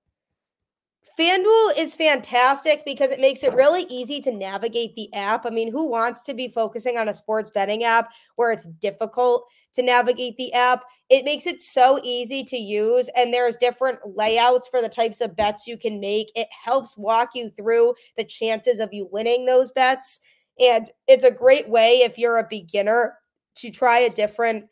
FanDuel 1.20 1.72
is 1.80 1.96
fantastic 1.96 2.86
because 2.86 3.10
it 3.10 3.20
makes 3.20 3.44
it 3.44 3.54
really 3.54 3.84
easy 3.90 4.22
to 4.22 4.32
navigate 4.32 4.96
the 4.96 5.12
app. 5.16 5.48
I 5.48 5.50
mean, 5.50 5.72
who 5.72 5.88
wants 5.88 6.22
to 6.24 6.36
be 6.36 6.48
focusing 6.48 6.98
on 6.98 7.10
a 7.10 7.14
sports 7.14 7.50
betting 7.50 7.84
app 7.84 8.10
where 8.36 8.52
it's 8.52 8.66
difficult 8.66 9.48
to 9.78 9.84
navigate 9.84 10.36
the 10.36 10.52
app? 10.54 10.84
It 11.10 11.24
makes 11.24 11.48
it 11.48 11.62
so 11.62 12.02
easy 12.04 12.44
to 12.44 12.58
use, 12.58 13.10
and 13.16 13.34
there's 13.34 13.56
different 13.56 14.00
layouts 14.06 14.68
for 14.68 14.82
the 14.82 14.90
types 14.90 15.22
of 15.22 15.38
bets 15.38 15.66
you 15.66 15.78
can 15.78 16.02
make. 16.02 16.30
It 16.36 16.50
helps 16.52 16.98
walk 16.98 17.30
you 17.34 17.50
through 17.52 17.96
the 18.18 18.26
chances 18.26 18.80
of 18.80 18.94
you 18.94 19.08
winning 19.12 19.46
those 19.46 19.72
bets. 19.72 20.20
And 20.60 20.92
it's 21.08 21.24
a 21.24 21.32
great 21.32 21.70
way 21.70 22.00
if 22.00 22.18
you're 22.18 22.40
a 22.40 22.48
beginner 22.50 23.18
to 23.56 23.70
try 23.70 24.00
a 24.00 24.10
different 24.10 24.66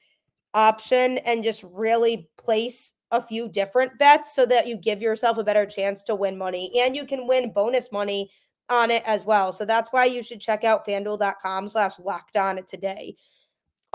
option 0.54 1.20
and 1.20 1.44
just 1.44 1.64
really 1.64 2.30
place 2.38 2.94
a 3.12 3.22
few 3.22 3.48
different 3.48 3.98
bets 4.00 4.36
so 4.36 4.46
that 4.46 4.68
you 4.68 4.78
give 4.78 5.02
yourself 5.02 5.38
a 5.38 5.44
better 5.44 5.66
chance 5.66 6.04
to 6.04 6.16
win 6.16 6.38
money 6.38 6.72
and 6.80 6.96
you 6.96 7.06
can 7.06 7.28
win 7.28 7.54
bonus 7.54 7.92
money 7.92 8.30
on 8.70 8.90
it 8.90 9.04
as 9.06 9.26
well. 9.26 9.52
So 9.54 9.64
that's 9.64 9.94
why 9.94 10.06
you 10.06 10.24
should 10.24 10.42
check 10.42 10.64
out 10.64 10.88
fanduel.com 10.88 11.68
slash 11.68 12.00
locked 12.00 12.36
on 12.36 12.64
today. 12.66 13.16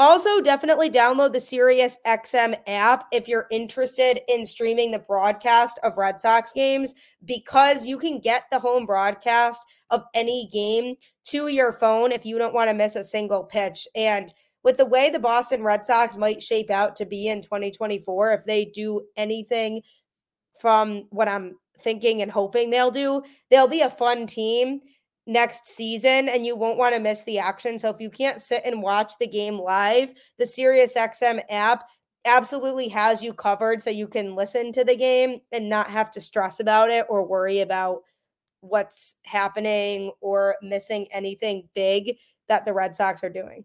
Also, 0.00 0.40
definitely 0.40 0.88
download 0.88 1.34
the 1.34 1.40
Sirius 1.40 1.98
XM 2.06 2.54
app 2.66 3.04
if 3.12 3.28
you're 3.28 3.46
interested 3.50 4.22
in 4.28 4.46
streaming 4.46 4.90
the 4.90 4.98
broadcast 4.98 5.78
of 5.82 5.98
Red 5.98 6.22
Sox 6.22 6.54
games 6.54 6.94
because 7.26 7.84
you 7.84 7.98
can 7.98 8.18
get 8.18 8.44
the 8.50 8.58
home 8.58 8.86
broadcast 8.86 9.62
of 9.90 10.02
any 10.14 10.48
game 10.50 10.94
to 11.24 11.48
your 11.48 11.74
phone 11.74 12.12
if 12.12 12.24
you 12.24 12.38
don't 12.38 12.54
want 12.54 12.70
to 12.70 12.74
miss 12.74 12.96
a 12.96 13.04
single 13.04 13.44
pitch. 13.44 13.86
And 13.94 14.32
with 14.62 14.78
the 14.78 14.86
way 14.86 15.10
the 15.10 15.18
Boston 15.18 15.62
Red 15.62 15.84
Sox 15.84 16.16
might 16.16 16.42
shape 16.42 16.70
out 16.70 16.96
to 16.96 17.04
be 17.04 17.28
in 17.28 17.42
2024, 17.42 18.32
if 18.32 18.46
they 18.46 18.64
do 18.64 19.02
anything 19.18 19.82
from 20.58 21.08
what 21.10 21.28
I'm 21.28 21.58
thinking 21.82 22.22
and 22.22 22.32
hoping 22.32 22.70
they'll 22.70 22.90
do, 22.90 23.22
they'll 23.50 23.68
be 23.68 23.82
a 23.82 23.90
fun 23.90 24.26
team 24.26 24.80
next 25.30 25.66
season 25.66 26.28
and 26.28 26.44
you 26.44 26.56
won't 26.56 26.78
want 26.78 26.94
to 26.94 27.00
miss 27.00 27.22
the 27.24 27.38
action. 27.38 27.78
So 27.78 27.88
if 27.88 28.00
you 28.00 28.10
can't 28.10 28.40
sit 28.40 28.62
and 28.64 28.82
watch 28.82 29.12
the 29.20 29.28
game 29.28 29.58
live, 29.58 30.12
the 30.38 30.44
SiriusXM 30.44 31.42
app 31.48 31.84
absolutely 32.24 32.88
has 32.88 33.22
you 33.22 33.32
covered 33.32 33.82
so 33.82 33.90
you 33.90 34.08
can 34.08 34.34
listen 34.34 34.72
to 34.72 34.84
the 34.84 34.96
game 34.96 35.38
and 35.52 35.68
not 35.68 35.88
have 35.88 36.10
to 36.10 36.20
stress 36.20 36.60
about 36.60 36.90
it 36.90 37.06
or 37.08 37.26
worry 37.26 37.60
about 37.60 38.02
what's 38.60 39.16
happening 39.24 40.12
or 40.20 40.56
missing 40.62 41.06
anything 41.12 41.68
big 41.74 42.16
that 42.48 42.66
the 42.66 42.74
Red 42.74 42.94
Sox 42.96 43.22
are 43.22 43.30
doing. 43.30 43.64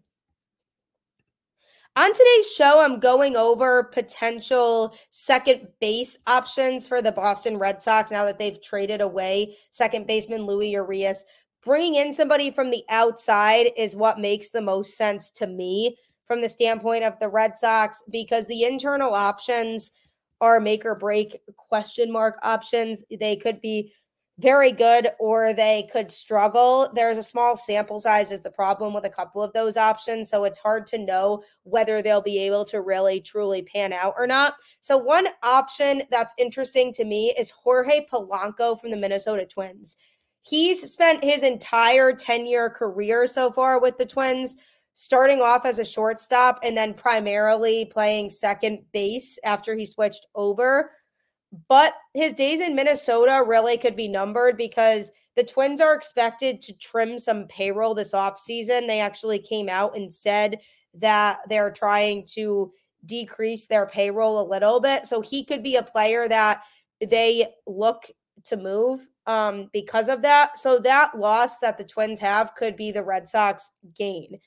On 1.96 2.12
today's 2.12 2.52
show, 2.52 2.82
I'm 2.82 3.00
going 3.00 3.36
over 3.36 3.84
potential 3.84 4.94
second 5.08 5.66
base 5.80 6.18
options 6.26 6.86
for 6.86 7.00
the 7.00 7.10
Boston 7.10 7.56
Red 7.56 7.80
Sox 7.80 8.10
now 8.10 8.26
that 8.26 8.38
they've 8.38 8.62
traded 8.62 9.00
away 9.00 9.56
second 9.70 10.06
baseman 10.06 10.44
Luis 10.44 10.74
Urías. 10.74 11.22
Bringing 11.62 11.96
in 11.96 12.12
somebody 12.12 12.50
from 12.50 12.70
the 12.70 12.84
outside 12.90 13.70
is 13.76 13.96
what 13.96 14.20
makes 14.20 14.50
the 14.50 14.62
most 14.62 14.96
sense 14.96 15.30
to 15.32 15.46
me 15.46 15.96
from 16.26 16.40
the 16.40 16.48
standpoint 16.48 17.04
of 17.04 17.18
the 17.18 17.28
Red 17.28 17.58
Sox 17.58 18.02
because 18.10 18.46
the 18.46 18.64
internal 18.64 19.12
options 19.12 19.92
are 20.40 20.60
make 20.60 20.84
or 20.84 20.94
break 20.94 21.40
question 21.56 22.12
mark 22.12 22.38
options. 22.42 23.04
They 23.18 23.36
could 23.36 23.60
be 23.60 23.92
very 24.38 24.70
good 24.70 25.08
or 25.18 25.54
they 25.54 25.88
could 25.90 26.12
struggle. 26.12 26.90
There's 26.94 27.16
a 27.16 27.22
small 27.22 27.56
sample 27.56 27.98
size 27.98 28.30
is 28.30 28.42
the 28.42 28.50
problem 28.50 28.92
with 28.92 29.06
a 29.06 29.10
couple 29.10 29.42
of 29.42 29.52
those 29.54 29.78
options, 29.78 30.28
so 30.28 30.44
it's 30.44 30.58
hard 30.58 30.86
to 30.88 30.98
know 30.98 31.42
whether 31.62 32.02
they'll 32.02 32.20
be 32.20 32.38
able 32.40 32.64
to 32.66 32.82
really 32.82 33.20
truly 33.20 33.62
pan 33.62 33.94
out 33.94 34.14
or 34.18 34.26
not. 34.26 34.54
So 34.80 34.98
one 34.98 35.28
option 35.42 36.02
that's 36.10 36.34
interesting 36.36 36.92
to 36.94 37.04
me 37.04 37.34
is 37.38 37.50
Jorge 37.50 38.06
Polanco 38.12 38.78
from 38.78 38.90
the 38.90 38.96
Minnesota 38.96 39.46
Twins. 39.46 39.96
He's 40.48 40.90
spent 40.90 41.24
his 41.24 41.42
entire 41.42 42.12
10-year 42.12 42.70
career 42.70 43.26
so 43.26 43.50
far 43.50 43.80
with 43.80 43.98
the 43.98 44.06
Twins 44.06 44.56
starting 44.94 45.40
off 45.40 45.66
as 45.66 45.78
a 45.78 45.84
shortstop 45.84 46.58
and 46.62 46.76
then 46.76 46.94
primarily 46.94 47.86
playing 47.86 48.30
second 48.30 48.84
base 48.92 49.38
after 49.44 49.74
he 49.74 49.84
switched 49.84 50.26
over 50.34 50.90
but 51.68 51.94
his 52.14 52.32
days 52.32 52.60
in 52.60 52.74
Minnesota 52.74 53.44
really 53.46 53.78
could 53.78 53.96
be 53.96 54.08
numbered 54.08 54.56
because 54.56 55.12
the 55.36 55.44
Twins 55.44 55.80
are 55.80 55.94
expected 55.94 56.62
to 56.62 56.72
trim 56.74 57.18
some 57.18 57.46
payroll 57.46 57.94
this 57.94 58.12
offseason. 58.12 58.86
They 58.86 59.00
actually 59.00 59.38
came 59.38 59.68
out 59.68 59.96
and 59.96 60.12
said 60.12 60.58
that 60.94 61.40
they're 61.48 61.70
trying 61.70 62.26
to 62.34 62.72
decrease 63.04 63.66
their 63.66 63.86
payroll 63.86 64.40
a 64.40 64.48
little 64.48 64.80
bit. 64.80 65.06
So 65.06 65.20
he 65.20 65.44
could 65.44 65.62
be 65.62 65.76
a 65.76 65.82
player 65.82 66.26
that 66.28 66.62
they 67.00 67.46
look 67.66 68.10
to 68.44 68.56
move 68.56 69.06
um, 69.26 69.68
because 69.72 70.08
of 70.08 70.22
that. 70.22 70.58
So 70.58 70.78
that 70.80 71.18
loss 71.18 71.58
that 71.58 71.78
the 71.78 71.84
Twins 71.84 72.18
have 72.20 72.54
could 72.54 72.76
be 72.76 72.92
the 72.92 73.04
Red 73.04 73.28
Sox 73.28 73.72
gain. 73.96 74.38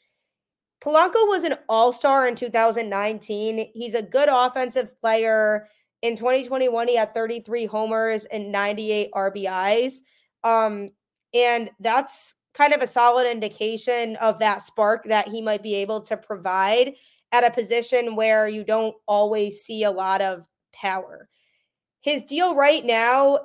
Polanco 0.81 1.27
was 1.27 1.43
an 1.43 1.55
all 1.67 1.91
star 1.91 2.27
in 2.27 2.35
2019. 2.35 3.71
He's 3.73 3.95
a 3.95 4.01
good 4.01 4.29
offensive 4.31 4.99
player. 5.01 5.67
In 6.01 6.15
2021, 6.15 6.87
he 6.87 6.95
had 6.95 7.13
33 7.13 7.65
homers 7.65 8.25
and 8.25 8.51
98 8.51 9.11
RBIs. 9.13 9.95
Um, 10.45 10.89
and 11.33 11.69
that's 11.81 12.35
kind 12.53 12.73
of 12.73 12.81
a 12.81 12.87
solid 12.87 13.29
indication 13.29 14.15
of 14.17 14.39
that 14.39 14.61
spark 14.61 15.03
that 15.05 15.27
he 15.27 15.41
might 15.41 15.61
be 15.61 15.75
able 15.75 16.01
to 16.01 16.15
provide 16.15 16.93
at 17.31 17.45
a 17.45 17.51
position 17.51 18.15
where 18.15 18.47
you 18.47 18.63
don't 18.63 18.95
always 19.05 19.61
see 19.61 19.83
a 19.83 19.91
lot 19.91 20.21
of 20.21 20.47
power. 20.73 21.27
His 22.01 22.23
deal 22.23 22.55
right 22.55 22.83
now 22.85 23.39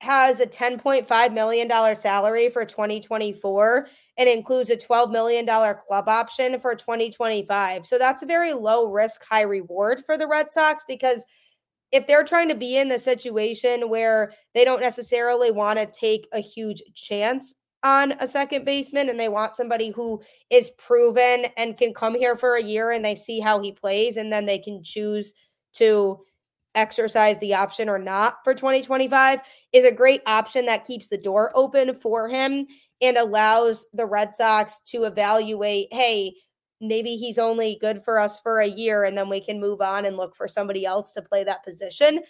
has 0.00 0.40
a 0.40 0.46
$10.5 0.46 1.32
million 1.32 1.96
salary 1.96 2.48
for 2.50 2.64
2024 2.64 3.88
and 4.18 4.28
includes 4.28 4.70
a 4.70 4.76
$12 4.76 5.10
million 5.10 5.46
club 5.46 6.08
option 6.08 6.60
for 6.60 6.74
2025. 6.74 7.86
So 7.86 7.98
that's 7.98 8.22
a 8.22 8.26
very 8.26 8.52
low 8.52 8.90
risk, 8.90 9.24
high 9.24 9.42
reward 9.42 10.02
for 10.04 10.18
the 10.18 10.26
Red 10.26 10.52
Sox 10.52 10.84
because– 10.86 11.24
if 11.92 12.06
they're 12.06 12.24
trying 12.24 12.48
to 12.48 12.54
be 12.54 12.76
in 12.76 12.88
the 12.88 12.98
situation 12.98 13.88
where 13.88 14.32
they 14.54 14.64
don't 14.64 14.80
necessarily 14.80 15.50
want 15.50 15.78
to 15.78 15.86
take 15.98 16.28
a 16.32 16.40
huge 16.40 16.82
chance 16.94 17.54
on 17.84 18.12
a 18.12 18.26
second 18.26 18.64
baseman 18.64 19.08
and 19.08 19.20
they 19.20 19.28
want 19.28 19.56
somebody 19.56 19.90
who 19.90 20.20
is 20.50 20.70
proven 20.78 21.46
and 21.56 21.78
can 21.78 21.94
come 21.94 22.14
here 22.14 22.36
for 22.36 22.56
a 22.56 22.62
year 22.62 22.90
and 22.90 23.04
they 23.04 23.14
see 23.14 23.38
how 23.38 23.60
he 23.60 23.72
plays 23.72 24.16
and 24.16 24.32
then 24.32 24.46
they 24.46 24.58
can 24.58 24.82
choose 24.82 25.32
to 25.72 26.18
exercise 26.76 27.38
the 27.40 27.54
option 27.54 27.88
or 27.88 27.98
not 27.98 28.36
for 28.44 28.54
2025 28.54 29.40
is 29.72 29.84
a 29.84 29.94
great 29.94 30.20
option 30.26 30.66
that 30.66 30.84
keeps 30.84 31.08
the 31.08 31.18
door 31.18 31.50
open 31.54 31.94
for 31.94 32.28
him 32.28 32.66
and 33.02 33.16
allows 33.16 33.86
the 33.92 34.06
Red 34.06 34.34
Sox 34.34 34.80
to 34.86 35.04
evaluate 35.04 35.88
hey 35.92 36.34
maybe 36.80 37.16
he's 37.16 37.38
only 37.38 37.78
good 37.80 38.02
for 38.04 38.18
us 38.18 38.38
for 38.40 38.60
a 38.60 38.66
year 38.66 39.04
and 39.04 39.16
then 39.16 39.28
we 39.28 39.40
can 39.40 39.60
move 39.60 39.80
on 39.80 40.04
and 40.04 40.16
look 40.16 40.36
for 40.36 40.48
somebody 40.48 40.84
else 40.84 41.14
to 41.14 41.22
play 41.22 41.44
that 41.44 41.64
position. 41.64 42.20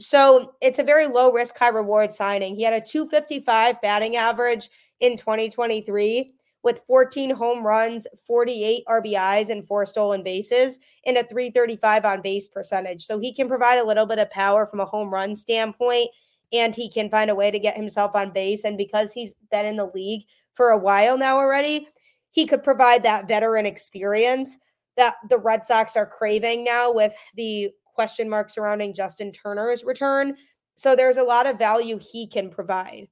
So 0.00 0.54
it's 0.62 0.78
a 0.78 0.84
very 0.84 1.06
low 1.06 1.30
risk, 1.30 1.58
high 1.58 1.68
reward 1.68 2.12
signing. 2.12 2.56
He 2.56 2.62
had 2.62 2.72
a 2.72 2.84
255 2.84 3.80
batting 3.82 4.16
average 4.16 4.70
in 5.00 5.16
2023 5.16 6.32
with 6.62 6.82
14 6.86 7.30
home 7.30 7.64
runs, 7.64 8.06
48 8.26 8.84
RBIs, 8.86 9.48
and 9.48 9.66
four 9.66 9.86
stolen 9.86 10.22
bases, 10.22 10.78
and 11.06 11.16
a 11.16 11.22
335 11.24 12.04
on 12.04 12.20
base 12.20 12.48
percentage. 12.48 13.04
So 13.04 13.18
he 13.18 13.32
can 13.32 13.48
provide 13.48 13.78
a 13.78 13.86
little 13.86 14.06
bit 14.06 14.18
of 14.18 14.30
power 14.30 14.66
from 14.66 14.80
a 14.80 14.84
home 14.84 15.12
run 15.12 15.34
standpoint, 15.34 16.08
and 16.52 16.74
he 16.74 16.90
can 16.90 17.08
find 17.08 17.30
a 17.30 17.34
way 17.34 17.50
to 17.50 17.58
get 17.58 17.76
himself 17.76 18.14
on 18.14 18.30
base. 18.32 18.64
And 18.64 18.76
because 18.76 19.12
he's 19.12 19.34
been 19.50 19.66
in 19.66 19.76
the 19.76 19.90
league 19.94 20.24
for 20.54 20.70
a 20.70 20.78
while 20.78 21.16
now 21.16 21.36
already, 21.36 21.88
he 22.30 22.46
could 22.46 22.62
provide 22.62 23.02
that 23.04 23.26
veteran 23.26 23.66
experience. 23.66 24.58
that 24.96 25.14
the 25.28 25.38
Red 25.38 25.64
Sox 25.64 25.96
are 25.96 26.06
craving 26.06 26.62
now 26.64 26.92
with 26.92 27.14
the 27.34 27.70
question 27.94 28.28
mark 28.28 28.50
surrounding 28.50 28.94
Justin 28.94 29.32
Turner's 29.32 29.84
return. 29.84 30.36
So 30.76 30.94
there's 30.94 31.16
a 31.16 31.22
lot 31.22 31.46
of 31.46 31.58
value 31.58 31.98
he 31.98 32.26
can 32.26 32.50
provide. 32.50 33.08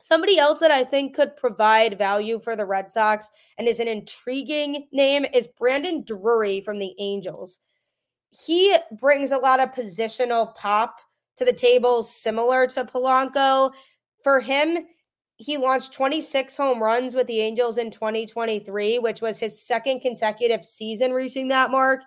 Somebody 0.00 0.38
else 0.38 0.60
that 0.60 0.70
I 0.70 0.84
think 0.84 1.14
could 1.14 1.36
provide 1.36 1.98
value 1.98 2.40
for 2.40 2.56
the 2.56 2.66
Red 2.66 2.90
Sox 2.90 3.30
and 3.58 3.68
is 3.68 3.80
an 3.80 3.88
intriguing 3.88 4.86
name 4.92 5.26
is 5.34 5.48
Brandon 5.58 6.02
Drury 6.04 6.60
from 6.60 6.78
the 6.78 6.94
Angels. 6.98 7.60
He 8.30 8.74
brings 8.98 9.32
a 9.32 9.38
lot 9.38 9.60
of 9.60 9.72
positional 9.72 10.54
pop 10.54 11.00
to 11.36 11.44
the 11.44 11.52
table, 11.52 12.02
similar 12.02 12.66
to 12.68 12.84
Polanco. 12.84 13.72
For 14.22 14.40
him, 14.40 14.86
he 15.36 15.56
launched 15.56 15.92
26 15.92 16.56
home 16.56 16.82
runs 16.82 17.14
with 17.14 17.26
the 17.26 17.40
Angels 17.40 17.78
in 17.78 17.90
2023, 17.90 18.98
which 18.98 19.20
was 19.20 19.38
his 19.38 19.60
second 19.60 20.00
consecutive 20.00 20.66
season 20.66 21.12
reaching 21.12 21.48
that 21.48 21.70
mark, 21.70 22.02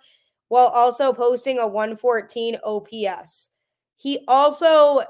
while 0.50 0.68
also 0.68 1.12
posting 1.12 1.58
a 1.58 1.68
114 1.68 2.58
OPS. 2.64 3.50
He 3.96 4.24
also 4.28 5.02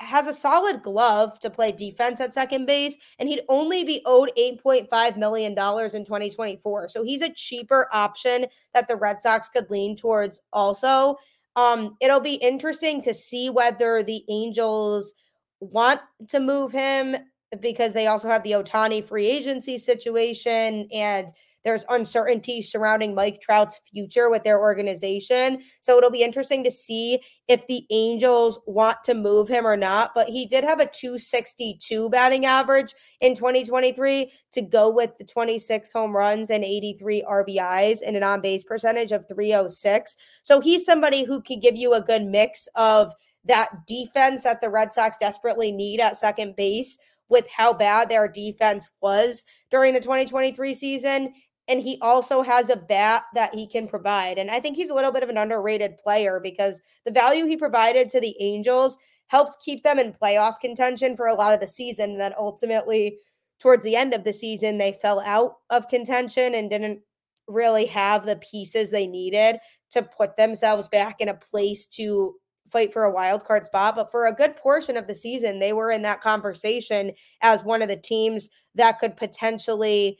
has 0.00 0.26
a 0.26 0.32
solid 0.32 0.82
glove 0.82 1.38
to 1.40 1.50
play 1.50 1.72
defense 1.72 2.20
at 2.20 2.32
second 2.32 2.66
base, 2.66 2.98
and 3.18 3.28
he'd 3.28 3.42
only 3.48 3.84
be 3.84 4.02
owed 4.06 4.30
$8.5 4.36 5.16
million 5.16 5.52
in 5.52 5.56
2024. 5.56 6.88
So 6.88 7.04
he's 7.04 7.22
a 7.22 7.32
cheaper 7.32 7.88
option 7.92 8.46
that 8.74 8.88
the 8.88 8.96
Red 8.96 9.22
Sox 9.22 9.48
could 9.50 9.70
lean 9.70 9.96
towards 9.96 10.40
also. 10.52 11.16
Um, 11.56 11.96
it'll 12.00 12.20
be 12.20 12.34
interesting 12.34 13.02
to 13.02 13.12
see 13.12 13.50
whether 13.50 14.02
the 14.02 14.24
Angels 14.28 15.12
want 15.60 16.00
to 16.28 16.40
move 16.40 16.72
him 16.72 17.16
because 17.60 17.92
they 17.92 18.06
also 18.06 18.28
have 18.28 18.42
the 18.42 18.52
Ohtani 18.52 19.06
free 19.06 19.26
agency 19.26 19.76
situation 19.76 20.88
and 20.92 21.28
there's 21.64 21.84
uncertainty 21.88 22.62
surrounding 22.62 23.14
Mike 23.14 23.40
Trout's 23.40 23.80
future 23.92 24.30
with 24.30 24.44
their 24.44 24.60
organization. 24.60 25.62
So 25.80 25.98
it'll 25.98 26.10
be 26.10 26.22
interesting 26.22 26.64
to 26.64 26.70
see 26.70 27.20
if 27.48 27.66
the 27.66 27.84
Angels 27.90 28.60
want 28.66 28.98
to 29.04 29.14
move 29.14 29.48
him 29.48 29.66
or 29.66 29.76
not. 29.76 30.12
But 30.14 30.28
he 30.28 30.46
did 30.46 30.64
have 30.64 30.80
a 30.80 30.86
262 30.86 32.08
batting 32.08 32.46
average 32.46 32.94
in 33.20 33.34
2023 33.34 34.32
to 34.52 34.62
go 34.62 34.90
with 34.90 35.16
the 35.18 35.24
26 35.24 35.92
home 35.92 36.16
runs 36.16 36.50
and 36.50 36.64
83 36.64 37.24
RBIs 37.28 37.98
and 38.06 38.16
an 38.16 38.22
on 38.22 38.40
base 38.40 38.64
percentage 38.64 39.12
of 39.12 39.28
306. 39.28 40.16
So 40.42 40.60
he's 40.60 40.84
somebody 40.84 41.24
who 41.24 41.42
can 41.42 41.60
give 41.60 41.76
you 41.76 41.92
a 41.92 42.00
good 42.00 42.24
mix 42.24 42.68
of 42.74 43.12
that 43.44 43.68
defense 43.86 44.44
that 44.44 44.60
the 44.60 44.70
Red 44.70 44.92
Sox 44.92 45.16
desperately 45.16 45.72
need 45.72 46.00
at 46.00 46.16
second 46.16 46.56
base 46.56 46.98
with 47.28 47.48
how 47.48 47.72
bad 47.72 48.08
their 48.08 48.28
defense 48.28 48.88
was 49.00 49.44
during 49.70 49.94
the 49.94 50.00
2023 50.00 50.74
season 50.74 51.32
and 51.70 51.80
he 51.80 51.98
also 52.02 52.42
has 52.42 52.68
a 52.68 52.76
bat 52.76 53.22
that 53.32 53.54
he 53.54 53.64
can 53.64 53.86
provide. 53.86 54.38
And 54.38 54.50
I 54.50 54.58
think 54.58 54.76
he's 54.76 54.90
a 54.90 54.94
little 54.94 55.12
bit 55.12 55.22
of 55.22 55.28
an 55.28 55.38
underrated 55.38 55.98
player 55.98 56.40
because 56.42 56.82
the 57.06 57.12
value 57.12 57.46
he 57.46 57.56
provided 57.56 58.10
to 58.10 58.20
the 58.20 58.34
Angels 58.40 58.98
helped 59.28 59.62
keep 59.64 59.84
them 59.84 59.96
in 60.00 60.12
playoff 60.12 60.58
contention 60.58 61.16
for 61.16 61.28
a 61.28 61.34
lot 61.34 61.54
of 61.54 61.60
the 61.60 61.68
season. 61.68 62.10
And 62.10 62.20
then 62.20 62.34
ultimately, 62.36 63.18
towards 63.60 63.84
the 63.84 63.94
end 63.94 64.12
of 64.12 64.24
the 64.24 64.32
season, 64.32 64.78
they 64.78 64.98
fell 65.00 65.20
out 65.20 65.58
of 65.70 65.86
contention 65.86 66.56
and 66.56 66.68
didn't 66.68 67.02
really 67.46 67.86
have 67.86 68.26
the 68.26 68.36
pieces 68.36 68.90
they 68.90 69.06
needed 69.06 69.60
to 69.92 70.02
put 70.02 70.36
themselves 70.36 70.88
back 70.88 71.20
in 71.20 71.28
a 71.28 71.34
place 71.34 71.86
to 71.86 72.34
fight 72.72 72.92
for 72.92 73.04
a 73.04 73.12
wild 73.12 73.44
card 73.44 73.66
spot. 73.66 73.94
But 73.94 74.10
for 74.10 74.26
a 74.26 74.34
good 74.34 74.56
portion 74.56 74.96
of 74.96 75.06
the 75.06 75.14
season, 75.14 75.60
they 75.60 75.72
were 75.72 75.92
in 75.92 76.02
that 76.02 76.20
conversation 76.20 77.12
as 77.42 77.62
one 77.62 77.80
of 77.80 77.88
the 77.88 77.96
teams 77.96 78.50
that 78.74 78.98
could 78.98 79.16
potentially 79.16 80.18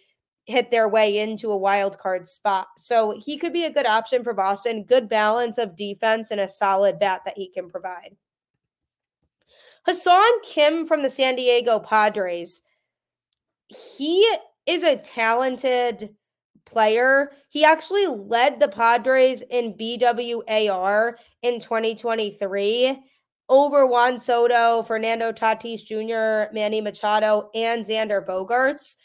hit 0.50 0.70
their 0.70 0.88
way 0.88 1.18
into 1.18 1.50
a 1.50 1.56
wild 1.56 1.98
card 1.98 2.26
spot. 2.26 2.68
So 2.78 3.18
he 3.18 3.38
could 3.38 3.52
be 3.52 3.64
a 3.64 3.72
good 3.72 3.86
option 3.86 4.24
for 4.24 4.34
Boston, 4.34 4.84
good 4.84 5.08
balance 5.08 5.58
of 5.58 5.76
defense 5.76 6.30
and 6.30 6.40
a 6.40 6.48
solid 6.48 6.98
bat 6.98 7.22
that 7.24 7.36
he 7.36 7.48
can 7.50 7.68
provide. 7.68 8.16
Ha-Seong 9.86 10.42
Kim 10.42 10.86
from 10.86 11.02
the 11.02 11.08
San 11.08 11.36
Diego 11.36 11.78
Padres. 11.78 12.62
He 13.68 14.26
is 14.66 14.82
a 14.82 14.96
talented 14.96 16.14
player. 16.66 17.32
He 17.48 17.64
actually 17.64 18.06
led 18.06 18.60
the 18.60 18.68
Padres 18.68 19.42
in 19.50 19.74
BWAR 19.74 21.14
in 21.42 21.60
2023 21.60 23.02
over 23.48 23.86
Juan 23.86 24.18
Soto, 24.18 24.82
Fernando 24.82 25.32
Tatis 25.32 25.84
Jr., 25.84 26.52
Manny 26.54 26.80
Machado, 26.80 27.50
and 27.54 27.84
Xander 27.84 28.24
Bogaerts 28.24 28.96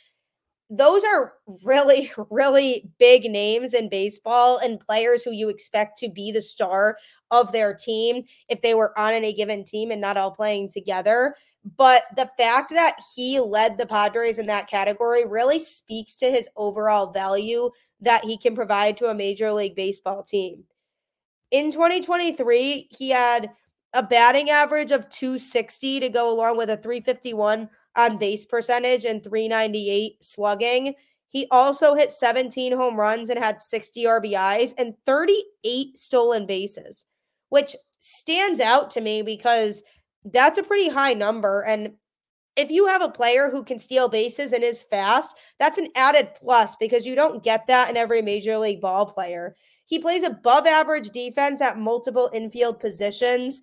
those 0.69 1.03
are 1.03 1.33
really, 1.63 2.11
really 2.29 2.89
big 2.99 3.29
names 3.29 3.73
in 3.73 3.89
baseball 3.89 4.57
and 4.57 4.79
players 4.79 5.23
who 5.23 5.31
you 5.31 5.49
expect 5.49 5.97
to 5.99 6.09
be 6.09 6.31
the 6.31 6.41
star 6.41 6.97
of 7.31 7.51
their 7.51 7.73
team 7.73 8.23
if 8.49 8.61
they 8.61 8.73
were 8.73 8.97
on 8.97 9.13
any 9.13 9.33
given 9.33 9.63
team 9.63 9.91
and 9.91 10.01
not 10.01 10.17
all 10.17 10.31
playing 10.31 10.69
together. 10.71 11.35
But 11.77 12.03
the 12.15 12.29
fact 12.37 12.69
that 12.71 12.95
he 13.15 13.39
led 13.39 13.77
the 13.77 13.87
Padres 13.87 14.37
in 14.37 14.45
that 14.47 14.69
category 14.69 15.25
really 15.25 15.59
speaks 15.59 16.15
to 16.17 16.29
his 16.29 16.47
overall 16.55 17.11
value 17.11 17.71
that 18.01 18.23
he 18.23 18.37
can 18.37 18.55
provide 18.55 18.97
to 18.97 19.07
a 19.07 19.15
Major 19.15 19.51
League 19.51 19.75
Baseball 19.75 20.21
team. 20.21 20.63
In 21.49 21.71
2023, 21.71 22.89
he 22.91 23.09
had 23.09 23.51
a 23.93 24.03
batting 24.03 24.49
average 24.49 24.91
of 24.91 25.09
260 25.09 26.01
to 26.01 26.09
go 26.09 26.31
along 26.31 26.57
with 26.57 26.69
a 26.69 26.77
351 26.77 27.69
on 27.95 28.17
base 28.17 28.45
percentage 28.45 29.05
and 29.05 29.23
398 29.23 30.23
slugging. 30.23 30.93
He 31.29 31.47
also 31.51 31.95
hit 31.95 32.11
17 32.11 32.71
home 32.71 32.97
runs 32.97 33.29
and 33.29 33.43
had 33.43 33.59
60 33.59 34.03
RBIs 34.05 34.73
and 34.77 34.93
38 35.05 35.97
stolen 35.99 36.45
bases, 36.45 37.05
which 37.49 37.75
stands 37.99 38.59
out 38.59 38.91
to 38.91 39.01
me 39.01 39.21
because 39.21 39.83
that's 40.25 40.57
a 40.57 40.63
pretty 40.63 40.89
high 40.89 41.13
number. 41.13 41.63
And 41.67 41.93
if 42.55 42.71
you 42.71 42.87
have 42.87 43.01
a 43.01 43.09
player 43.09 43.49
who 43.49 43.63
can 43.63 43.79
steal 43.79 44.07
bases 44.07 44.53
and 44.53 44.63
is 44.63 44.83
fast, 44.83 45.35
that's 45.59 45.77
an 45.77 45.89
added 45.95 46.29
plus 46.35 46.75
because 46.77 47.05
you 47.05 47.15
don't 47.15 47.43
get 47.43 47.67
that 47.67 47.89
in 47.89 47.97
every 47.97 48.21
major 48.21 48.57
league 48.57 48.81
ball 48.81 49.11
player. 49.11 49.55
He 49.85 49.99
plays 49.99 50.23
above 50.23 50.65
average 50.65 51.09
defense 51.09 51.61
at 51.61 51.77
multiple 51.77 52.29
infield 52.33 52.79
positions 52.79 53.61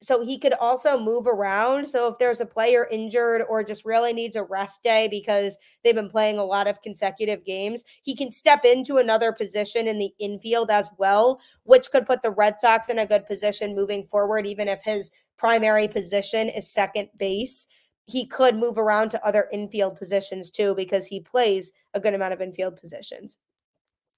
so 0.00 0.24
he 0.24 0.38
could 0.38 0.54
also 0.54 0.98
move 0.98 1.26
around. 1.26 1.88
So 1.88 2.08
if 2.08 2.18
there's 2.18 2.40
a 2.40 2.46
player 2.46 2.86
injured 2.90 3.42
or 3.48 3.64
just 3.64 3.84
really 3.84 4.12
needs 4.12 4.36
a 4.36 4.44
rest 4.44 4.82
day 4.84 5.08
because 5.10 5.58
they've 5.82 5.94
been 5.94 6.08
playing 6.08 6.38
a 6.38 6.44
lot 6.44 6.68
of 6.68 6.80
consecutive 6.82 7.44
games, 7.44 7.84
he 8.02 8.14
can 8.14 8.30
step 8.30 8.64
into 8.64 8.98
another 8.98 9.32
position 9.32 9.88
in 9.88 9.98
the 9.98 10.12
infield 10.20 10.70
as 10.70 10.88
well, 10.98 11.40
which 11.64 11.90
could 11.90 12.06
put 12.06 12.22
the 12.22 12.30
Red 12.30 12.60
Sox 12.60 12.88
in 12.88 13.00
a 13.00 13.06
good 13.06 13.26
position 13.26 13.74
moving 13.74 14.04
forward, 14.04 14.46
even 14.46 14.68
if 14.68 14.80
his 14.84 15.10
primary 15.36 15.88
position 15.88 16.48
is 16.48 16.72
second 16.72 17.08
base. 17.16 17.66
He 18.06 18.26
could 18.26 18.56
move 18.56 18.78
around 18.78 19.10
to 19.10 19.26
other 19.26 19.48
infield 19.52 19.98
positions 19.98 20.50
too 20.50 20.74
because 20.76 21.06
he 21.06 21.20
plays 21.20 21.72
a 21.92 22.00
good 22.00 22.14
amount 22.14 22.32
of 22.32 22.40
infield 22.40 22.76
positions. 22.76 23.38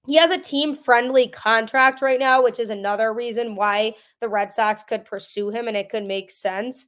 He 0.07 0.15
has 0.15 0.31
a 0.31 0.39
team 0.39 0.75
friendly 0.75 1.27
contract 1.27 2.01
right 2.01 2.19
now, 2.19 2.41
which 2.41 2.59
is 2.59 2.69
another 2.69 3.13
reason 3.13 3.55
why 3.55 3.93
the 4.19 4.29
Red 4.29 4.51
Sox 4.51 4.83
could 4.83 5.05
pursue 5.05 5.49
him 5.49 5.67
and 5.67 5.77
it 5.77 5.89
could 5.89 6.05
make 6.05 6.31
sense. 6.31 6.87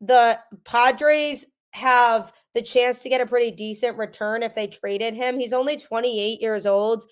The 0.00 0.38
Padres 0.64 1.46
have 1.70 2.32
the 2.54 2.62
chance 2.62 3.02
to 3.02 3.08
get 3.08 3.20
a 3.20 3.26
pretty 3.26 3.50
decent 3.50 3.96
return 3.96 4.42
if 4.42 4.54
they 4.54 4.66
traded 4.66 5.14
him. 5.14 5.38
He's 5.38 5.52
only 5.52 5.76
28 5.76 6.40
years 6.40 6.66
old. 6.66 7.04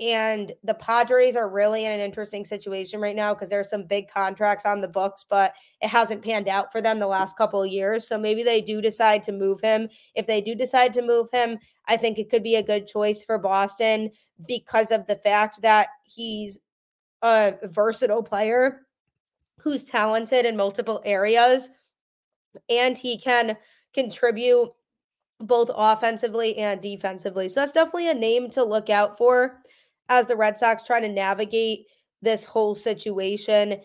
And 0.00 0.52
the 0.62 0.74
Padres 0.74 1.34
are 1.34 1.48
really 1.48 1.84
in 1.84 1.90
an 1.90 2.00
interesting 2.00 2.44
situation 2.44 3.00
right 3.00 3.16
now 3.16 3.34
because 3.34 3.50
there's 3.50 3.70
some 3.70 3.82
big 3.82 4.08
contracts 4.08 4.64
on 4.64 4.80
the 4.80 4.86
books, 4.86 5.26
but 5.28 5.54
it 5.80 5.88
hasn't 5.88 6.22
panned 6.22 6.48
out 6.48 6.70
for 6.70 6.80
them 6.80 7.00
the 7.00 7.08
last 7.08 7.36
couple 7.36 7.60
of 7.62 7.72
years. 7.72 8.06
So 8.06 8.16
maybe 8.16 8.44
they 8.44 8.60
do 8.60 8.80
decide 8.80 9.24
to 9.24 9.32
move 9.32 9.60
him. 9.60 9.88
If 10.14 10.28
they 10.28 10.40
do 10.40 10.54
decide 10.54 10.92
to 10.92 11.02
move 11.02 11.28
him, 11.32 11.58
I 11.88 11.96
think 11.96 12.18
it 12.18 12.30
could 12.30 12.44
be 12.44 12.54
a 12.54 12.62
good 12.62 12.86
choice 12.86 13.24
for 13.24 13.38
Boston 13.38 14.10
because 14.46 14.90
of 14.90 15.06
the 15.06 15.16
fact 15.16 15.62
that 15.62 15.88
he's 16.04 16.60
a 17.22 17.54
versatile 17.64 18.22
player 18.22 18.86
who's 19.58 19.84
talented 19.84 20.46
in 20.46 20.56
multiple 20.56 21.02
areas 21.04 21.70
and 22.68 22.96
he 22.96 23.18
can 23.18 23.56
contribute 23.92 24.70
both 25.40 25.70
offensively 25.74 26.56
and 26.58 26.80
defensively. 26.80 27.48
So 27.48 27.60
that's 27.60 27.72
definitely 27.72 28.10
a 28.10 28.14
name 28.14 28.50
to 28.50 28.64
look 28.64 28.90
out 28.90 29.18
for 29.18 29.60
as 30.08 30.26
the 30.26 30.36
Red 30.36 30.58
Sox 30.58 30.84
try 30.84 31.00
to 31.00 31.08
navigate 31.08 31.86
this 32.22 32.44
whole 32.44 32.74
situation 32.74 33.80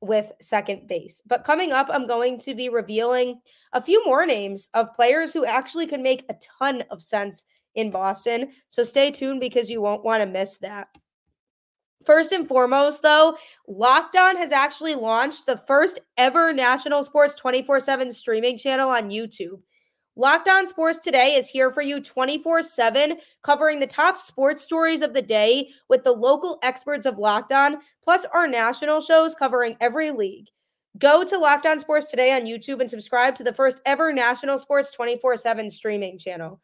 with 0.00 0.32
second 0.40 0.86
base. 0.86 1.22
But 1.26 1.44
coming 1.44 1.72
up, 1.72 1.88
I'm 1.90 2.06
going 2.06 2.38
to 2.40 2.54
be 2.54 2.68
revealing 2.68 3.40
a 3.72 3.82
few 3.82 4.04
more 4.04 4.26
names 4.26 4.70
of 4.74 4.92
players 4.92 5.32
who 5.32 5.44
actually 5.44 5.86
can 5.86 6.02
make 6.02 6.24
a 6.28 6.36
ton 6.58 6.84
of 6.90 7.02
sense 7.02 7.44
in 7.74 7.90
Boston. 7.90 8.52
So 8.68 8.82
stay 8.82 9.10
tuned 9.10 9.40
because 9.40 9.70
you 9.70 9.80
won't 9.80 10.04
want 10.04 10.22
to 10.22 10.26
miss 10.26 10.58
that. 10.58 10.88
First 12.04 12.32
and 12.32 12.46
foremost, 12.46 13.02
though, 13.02 13.36
Locked 13.66 14.16
On 14.16 14.36
has 14.36 14.52
actually 14.52 14.94
launched 14.94 15.46
the 15.46 15.62
first 15.66 16.00
ever 16.18 16.52
national 16.52 17.02
sports 17.04 17.34
24 17.34 17.80
7 17.80 18.12
streaming 18.12 18.58
channel 18.58 18.90
on 18.90 19.10
YouTube. 19.10 19.62
Locked 20.16 20.48
On 20.48 20.66
Sports 20.66 21.00
Today 21.00 21.34
is 21.34 21.48
here 21.48 21.72
for 21.72 21.82
you 21.82 22.00
24 22.00 22.62
7, 22.62 23.18
covering 23.42 23.80
the 23.80 23.86
top 23.86 24.16
sports 24.16 24.62
stories 24.62 25.02
of 25.02 25.12
the 25.12 25.22
day 25.22 25.70
with 25.88 26.04
the 26.04 26.12
local 26.12 26.58
experts 26.62 27.04
of 27.04 27.18
Locked 27.18 27.52
On, 27.52 27.78
plus 28.02 28.24
our 28.32 28.46
national 28.46 29.00
shows 29.00 29.34
covering 29.34 29.76
every 29.80 30.12
league. 30.12 30.46
Go 30.98 31.24
to 31.24 31.38
Locked 31.38 31.66
On 31.66 31.80
Sports 31.80 32.10
Today 32.10 32.32
on 32.32 32.42
YouTube 32.42 32.80
and 32.80 32.88
subscribe 32.88 33.34
to 33.36 33.42
the 33.42 33.52
first 33.52 33.80
ever 33.86 34.12
national 34.12 34.60
sports 34.60 34.92
24 34.92 35.36
7 35.38 35.70
streaming 35.70 36.18
channel. 36.18 36.60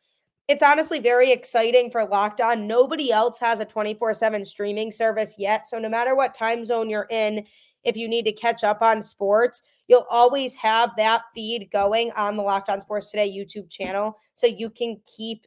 It's 0.51 0.65
honestly 0.65 0.99
very 0.99 1.31
exciting 1.31 1.93
for 1.93 2.05
Locked 2.05 2.41
On. 2.41 2.67
Nobody 2.67 3.13
else 3.13 3.39
has 3.39 3.61
a 3.61 3.65
24 3.65 4.15
7 4.15 4.45
streaming 4.45 4.91
service 4.91 5.37
yet. 5.39 5.69
So, 5.69 5.79
no 5.79 5.89
matter 5.89 6.17
what 6.17 6.35
time 6.35 6.67
zone 6.67 6.91
you're 6.91 7.07
in, 7.09 7.47
if 7.85 7.97
you 7.97 8.09
need 8.09 8.25
to 8.25 8.33
catch 8.33 8.65
up 8.65 8.83
on 8.83 9.01
sports, 9.01 9.63
you'll 9.87 10.09
always 10.11 10.57
have 10.57 10.91
that 10.97 11.23
feed 11.37 11.69
going 11.71 12.11
on 12.17 12.37
the 12.37 12.43
Locked 12.43 12.69
On 12.69 12.81
Sports 12.81 13.13
Today 13.13 13.31
YouTube 13.31 13.71
channel 13.71 14.19
so 14.35 14.49
you 14.49 14.71
can 14.71 15.01
keep 15.07 15.47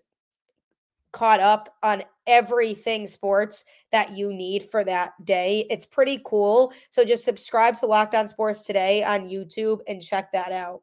caught 1.11 1.41
up 1.41 1.75
on 1.83 2.01
everything 2.25 3.05
sports 3.05 3.65
that 3.91 4.15
you 4.15 4.31
need 4.31 4.69
for 4.71 4.85
that 4.85 5.11
day. 5.25 5.67
It's 5.69 5.85
pretty 5.85 6.21
cool. 6.25 6.71
So 6.91 7.03
just 7.03 7.25
subscribe 7.25 7.75
to 7.79 7.87
Locked 7.87 8.15
On 8.15 8.29
Sports 8.29 8.63
Today 8.63 9.03
on 9.03 9.29
YouTube 9.29 9.81
and 9.85 10.01
check 10.01 10.31
that 10.31 10.53
out. 10.53 10.81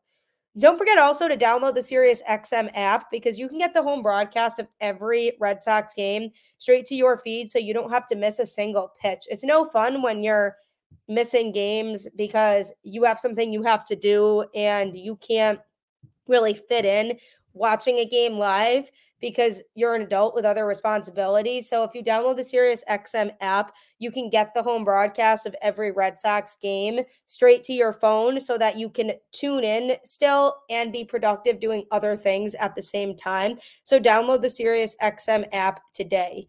Don't 0.61 0.77
forget 0.77 0.99
also 0.99 1.27
to 1.27 1.39
download 1.39 1.75
the 1.75 1.83
Sirius 1.83 2.23
XM 2.29 2.71
app 2.75 3.11
because 3.11 3.39
you 3.39 3.49
can 3.49 3.57
get 3.57 3.73
the 3.73 3.83
home 3.83 4.03
broadcast 4.03 4.59
of 4.59 4.69
every 4.83 5.33
Red 5.41 5.63
Sox 5.63 5.95
game 5.95 6.31
straight 6.59 6.85
to 6.87 6.95
your 6.95 7.17
feed 7.25 7.51
so 7.51 7.59
you 7.59 7.73
don't 7.73 7.91
have 7.91 8.07
to 8.09 8.15
miss 8.15 8.39
a 8.41 8.45
single 8.45 8.93
pitch. 9.01 9.27
It's 9.31 9.43
no 9.43 9.65
fun 9.65 10.03
when 10.03 10.23
you're 10.23 10.57
missing 11.09 11.51
games 11.51 12.07
because 12.15 12.75
you 12.83 13.05
have 13.05 13.19
something 13.19 13.51
you 13.51 13.63
have 13.63 13.87
to 13.87 13.97
do 13.97 14.45
and 14.55 14.95
you 14.95 15.17
can't 15.17 15.61
really 16.29 16.53
fit 16.53 16.85
in 16.85 17.17
watching 17.55 17.97
a 17.99 18.05
game 18.05 18.35
live 18.35 18.91
because 19.21 19.63
you're 19.75 19.95
an 19.95 20.03
adult 20.03 20.35
with 20.35 20.45
other 20.45 20.67
responsibilities. 20.67 21.69
So 21.69 21.83
if 21.85 21.95
you 21.95 22.03
download 22.03 22.37
the 22.37 22.45
Sirius 22.45 22.85
XM 22.89 23.33
app, 23.41 23.73
you 23.99 24.11
can 24.11 24.31
get 24.31 24.55
the 24.55 24.63
home 24.63 24.85
broadcast 24.85 25.47
of 25.47 25.55
every 25.63 25.93
Red 25.93 26.19
Sox 26.19 26.57
game 26.61 27.01
straight 27.27 27.63
to 27.65 27.73
your 27.73 27.93
phone 27.93 28.41
so 28.41 28.57
that 28.59 28.79
you 28.79 28.89
can 28.89 29.13
tune 29.33 29.65
in 29.65 29.97
still 30.05 30.55
and 30.71 30.93
be 30.93 31.05
productive 31.05 31.61
doing 31.61 31.85
other 31.91 32.17
things 32.17 32.55
at 32.57 32.75
the 32.75 32.83
same 32.83 33.17
time. 33.17 33.59
So 33.85 34.01
download 34.01 34.43
the 34.43 34.51
Sirius 34.51 34.97
XM 35.03 35.47
app 35.53 35.81
today. 35.95 36.47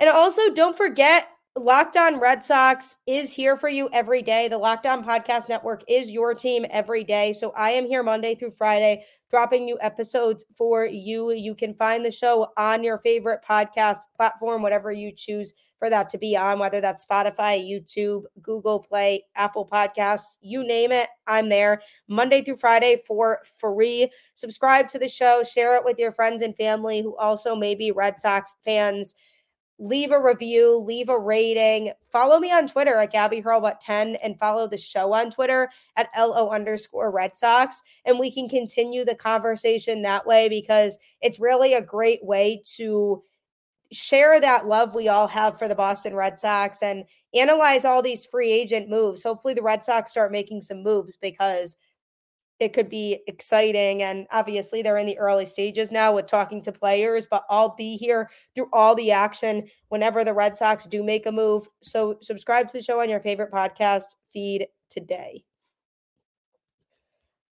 And 0.00 0.08
also 0.08 0.52
don't 0.54 0.76
forget 0.76 1.28
Locked 1.58 1.96
On 1.96 2.20
Red 2.20 2.44
Sox 2.44 2.98
is 3.06 3.32
here 3.32 3.56
for 3.56 3.68
you 3.68 3.88
every 3.92 4.22
day. 4.22 4.46
The 4.46 4.58
Locked 4.58 4.86
On 4.86 5.04
Podcast 5.04 5.48
Network 5.48 5.82
is 5.88 6.08
your 6.08 6.32
team 6.32 6.64
every 6.70 7.02
day. 7.02 7.32
So 7.32 7.50
I 7.56 7.70
am 7.72 7.84
here 7.84 8.04
Monday 8.04 8.36
through 8.36 8.52
Friday, 8.52 9.04
dropping 9.28 9.64
new 9.64 9.76
episodes 9.80 10.44
for 10.56 10.84
you. 10.84 11.32
You 11.32 11.56
can 11.56 11.74
find 11.74 12.04
the 12.04 12.12
show 12.12 12.46
on 12.56 12.84
your 12.84 12.98
favorite 12.98 13.40
podcast 13.48 13.98
platform, 14.16 14.62
whatever 14.62 14.92
you 14.92 15.10
choose 15.10 15.52
for 15.80 15.90
that 15.90 16.08
to 16.10 16.18
be 16.18 16.36
on, 16.36 16.60
whether 16.60 16.80
that's 16.80 17.04
Spotify, 17.04 17.60
YouTube, 17.60 18.22
Google 18.40 18.78
Play, 18.78 19.24
Apple 19.34 19.66
Podcasts, 19.66 20.38
you 20.40 20.64
name 20.64 20.92
it, 20.92 21.08
I'm 21.26 21.48
there 21.48 21.82
Monday 22.08 22.42
through 22.42 22.56
Friday 22.56 23.02
for 23.06 23.40
free. 23.58 24.10
Subscribe 24.34 24.88
to 24.90 24.98
the 24.98 25.08
show, 25.08 25.42
share 25.42 25.76
it 25.76 25.84
with 25.84 25.98
your 25.98 26.12
friends 26.12 26.42
and 26.42 26.56
family 26.56 27.02
who 27.02 27.16
also 27.16 27.54
may 27.54 27.74
be 27.74 27.90
Red 27.90 28.18
Sox 28.20 28.54
fans 28.64 29.14
leave 29.78 30.10
a 30.10 30.22
review, 30.22 30.76
leave 30.76 31.08
a 31.08 31.18
rating. 31.18 31.92
Follow 32.10 32.38
me 32.38 32.52
on 32.52 32.66
Twitter 32.66 32.96
at 32.96 33.12
Gabby 33.12 33.40
Hurlbut 33.40 33.76
10 33.80 34.16
and 34.16 34.38
follow 34.38 34.66
the 34.66 34.78
show 34.78 35.12
on 35.12 35.30
Twitter 35.30 35.70
at 35.96 36.08
LO 36.18 36.50
underscore 36.50 37.10
Red 37.10 37.36
Sox. 37.36 37.82
And 38.04 38.18
we 38.18 38.30
can 38.30 38.48
continue 38.48 39.04
the 39.04 39.14
conversation 39.14 40.02
that 40.02 40.26
way 40.26 40.48
because 40.48 40.98
it's 41.20 41.40
really 41.40 41.74
a 41.74 41.82
great 41.82 42.24
way 42.24 42.62
to 42.76 43.22
share 43.92 44.40
that 44.40 44.66
love 44.66 44.94
we 44.94 45.08
all 45.08 45.28
have 45.28 45.58
for 45.58 45.68
the 45.68 45.74
Boston 45.74 46.14
Red 46.14 46.38
Sox 46.38 46.82
and 46.82 47.04
analyze 47.34 47.84
all 47.84 48.02
these 48.02 48.26
free 48.26 48.50
agent 48.50 48.88
moves. 48.88 49.22
Hopefully, 49.22 49.54
the 49.54 49.62
Red 49.62 49.84
Sox 49.84 50.10
start 50.10 50.32
making 50.32 50.62
some 50.62 50.82
moves 50.82 51.16
because 51.16 51.78
it 52.60 52.72
could 52.72 52.88
be 52.88 53.20
exciting. 53.26 54.02
And 54.02 54.26
obviously, 54.30 54.82
they're 54.82 54.98
in 54.98 55.06
the 55.06 55.18
early 55.18 55.46
stages 55.46 55.90
now 55.90 56.14
with 56.14 56.26
talking 56.26 56.62
to 56.62 56.72
players, 56.72 57.26
but 57.30 57.44
I'll 57.48 57.74
be 57.76 57.96
here 57.96 58.30
through 58.54 58.68
all 58.72 58.94
the 58.94 59.12
action 59.12 59.68
whenever 59.88 60.24
the 60.24 60.34
Red 60.34 60.56
Sox 60.56 60.86
do 60.86 61.02
make 61.02 61.26
a 61.26 61.32
move. 61.32 61.68
So, 61.82 62.18
subscribe 62.20 62.68
to 62.68 62.76
the 62.76 62.82
show 62.82 63.00
on 63.00 63.08
your 63.08 63.20
favorite 63.20 63.52
podcast 63.52 64.16
feed 64.32 64.66
today. 64.90 65.44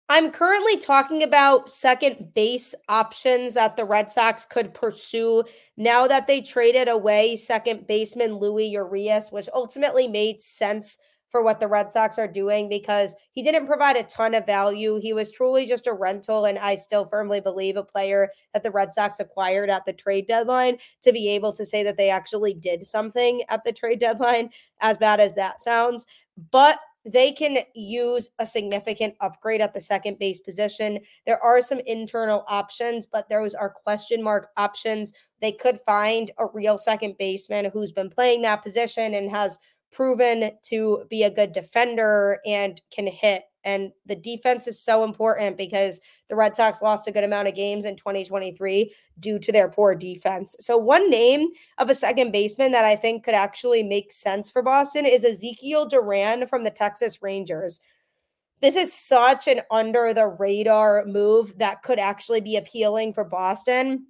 I'm 0.10 0.32
currently 0.32 0.78
talking 0.78 1.24
about 1.24 1.70
second 1.70 2.34
base 2.34 2.76
options 2.90 3.54
that 3.54 3.78
the 3.78 3.86
Red 3.86 4.12
Sox 4.12 4.46
could 4.46 4.74
pursue 4.74 5.44
now 5.78 6.08
that 6.08 6.28
they 6.28 6.42
traded 6.42 6.88
away 6.88 7.36
second 7.36 7.88
baseman 7.88 8.36
Luis 8.36 8.76
Urías, 8.76 9.32
which 9.32 9.50
ultimately 9.54 10.08
made 10.08 10.42
sense 10.42 10.98
for 11.34 11.42
what 11.42 11.60
the 11.60 11.68
Red 11.68 11.90
Sox 11.90 12.20
are 12.20 12.28
doing 12.28 12.70
because 12.70 13.16
he 13.32 13.42
didn't 13.42 13.66
provide 13.66 13.98
a 13.98 14.04
ton 14.04 14.36
of 14.36 14.46
value. 14.46 15.00
He 15.02 15.14
was 15.14 15.32
truly 15.32 15.66
just 15.66 15.88
a 15.88 15.92
rental, 15.92 16.46
and 16.46 16.60
I 16.60 16.76
still 16.76 17.06
firmly 17.06 17.42
believe 17.42 17.76
a 17.76 17.84
player 17.84 18.30
that 18.54 18.62
the 18.62 18.70
Red 18.70 18.94
Sox 18.94 19.20
acquired 19.20 19.72
at 19.72 19.84
the 19.86 19.94
trade 19.94 20.28
deadline 20.28 20.78
to 21.02 21.12
be 21.12 21.28
able 21.30 21.52
to 21.54 21.66
say 21.66 21.82
that 21.82 21.98
they 21.98 22.12
actually 22.12 22.54
did 22.54 22.86
something 22.86 23.42
at 23.50 23.64
the 23.64 23.74
trade 23.74 24.00
deadline, 24.00 24.52
as 24.80 25.00
bad 25.00 25.20
as 25.20 25.34
that 25.34 25.60
sounds. 25.60 26.06
But 26.52 26.78
they 27.06 27.32
can 27.32 27.58
use 27.74 28.32
a 28.40 28.46
significant 28.46 29.16
upgrade 29.20 29.60
at 29.60 29.74
the 29.74 29.82
second 29.82 30.20
base 30.20 30.40
position. 30.40 31.00
There 31.26 31.44
are 31.44 31.62
some 31.62 31.82
internal 31.86 32.46
options, 32.48 33.06
but 33.06 33.28
those 33.28 33.54
are 33.54 33.70
question 33.70 34.24
mark 34.24 34.50
options. 34.56 35.12
They 35.42 35.52
could 35.52 35.80
find 35.86 36.32
a 36.38 36.46
real 36.46 36.78
second 36.78 37.18
baseman 37.18 37.66
who's 37.74 37.92
been 37.92 38.10
playing 38.10 38.44
that 38.44 38.64
position 38.64 39.16
and 39.16 39.30
has 39.32 39.60
proven 39.94 40.52
to 40.64 41.06
be 41.10 41.24
a 41.24 41.30
good 41.30 41.54
defender 41.54 42.40
and 42.46 42.82
can 42.92 43.08
hit. 43.08 43.44
And 43.64 43.94
the 44.06 44.16
defense 44.16 44.68
is 44.68 44.84
so 44.84 45.06
important 45.06 45.56
because 45.56 46.02
the 46.28 46.36
Red 46.36 46.56
Sox 46.56 46.82
lost 46.82 47.08
a 47.08 47.12
good 47.12 47.24
amount 47.24 47.48
of 47.48 47.56
games 47.56 47.86
in 47.86 47.96
2023 47.96 48.94
due 49.20 49.40
to 49.40 49.52
their 49.54 49.70
poor 49.70 49.96
defense. 49.96 50.56
So, 50.60 50.78
one 50.78 51.10
name 51.10 51.48
of 51.78 51.90
a 51.90 51.96
second 51.96 52.32
baseman 52.32 52.74
that 52.74 52.84
I 52.84 52.98
think 52.98 53.24
could 53.24 53.36
actually 53.36 53.82
make 53.82 54.12
sense 54.12 54.50
for 54.50 54.62
Boston 54.62 55.06
is 55.06 55.24
Ezekiel 55.24 55.88
Duran 55.88 56.48
from 56.48 56.66
the 56.66 56.72
Texas 56.72 57.22
Rangers. 57.22 57.80
This 58.60 58.76
is 58.76 58.94
such 58.94 59.48
an 59.48 59.62
under 59.72 60.14
the 60.14 60.28
radar 60.28 61.06
move 61.06 61.58
that 61.58 61.84
could 61.84 62.00
actually 62.00 62.42
be 62.42 62.58
appealing 62.58 63.14
for 63.14 63.24
Boston 63.24 64.08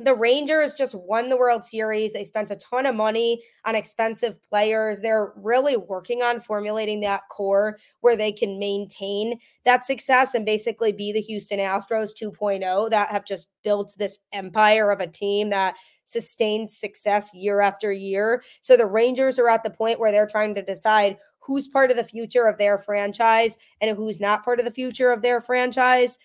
the 0.00 0.14
Rangers 0.14 0.74
just 0.74 0.94
won 0.94 1.28
the 1.28 1.36
World 1.36 1.64
Series. 1.64 2.12
They 2.12 2.24
spent 2.24 2.50
a 2.50 2.56
ton 2.56 2.86
of 2.86 2.94
money 2.94 3.42
on 3.64 3.74
expensive 3.74 4.38
players. 4.48 5.00
They're 5.00 5.32
really 5.36 5.76
working 5.76 6.22
on 6.22 6.40
formulating 6.40 7.00
that 7.00 7.22
core 7.30 7.78
where 8.00 8.16
they 8.16 8.32
can 8.32 8.58
maintain 8.58 9.38
that 9.64 9.84
success 9.84 10.34
and 10.34 10.46
basically 10.46 10.92
be 10.92 11.12
the 11.12 11.20
Houston 11.20 11.58
Astros 11.58 12.10
2.0 12.20 12.90
that 12.90 13.10
have 13.10 13.26
just 13.26 13.48
built 13.64 13.94
this 13.98 14.20
empire 14.32 14.90
of 14.90 15.00
a 15.00 15.06
team 15.06 15.50
that 15.50 15.74
sustains 16.06 16.76
success 16.76 17.34
year 17.34 17.60
after 17.60 17.92
year. 17.92 18.42
So 18.62 18.76
the 18.76 18.86
Rangers 18.86 19.38
are 19.38 19.48
at 19.48 19.64
the 19.64 19.70
point 19.70 20.00
where 20.00 20.12
they're 20.12 20.26
trying 20.26 20.54
to 20.54 20.62
decide 20.62 21.18
who's 21.40 21.68
part 21.68 21.90
of 21.90 21.96
the 21.96 22.04
future 22.04 22.46
of 22.46 22.58
their 22.58 22.78
franchise 22.78 23.58
and 23.80 23.96
who's 23.96 24.20
not 24.20 24.44
part 24.44 24.58
of 24.58 24.64
the 24.64 24.70
future 24.70 25.10
of 25.10 25.22
their 25.22 25.40
franchise 25.40 26.18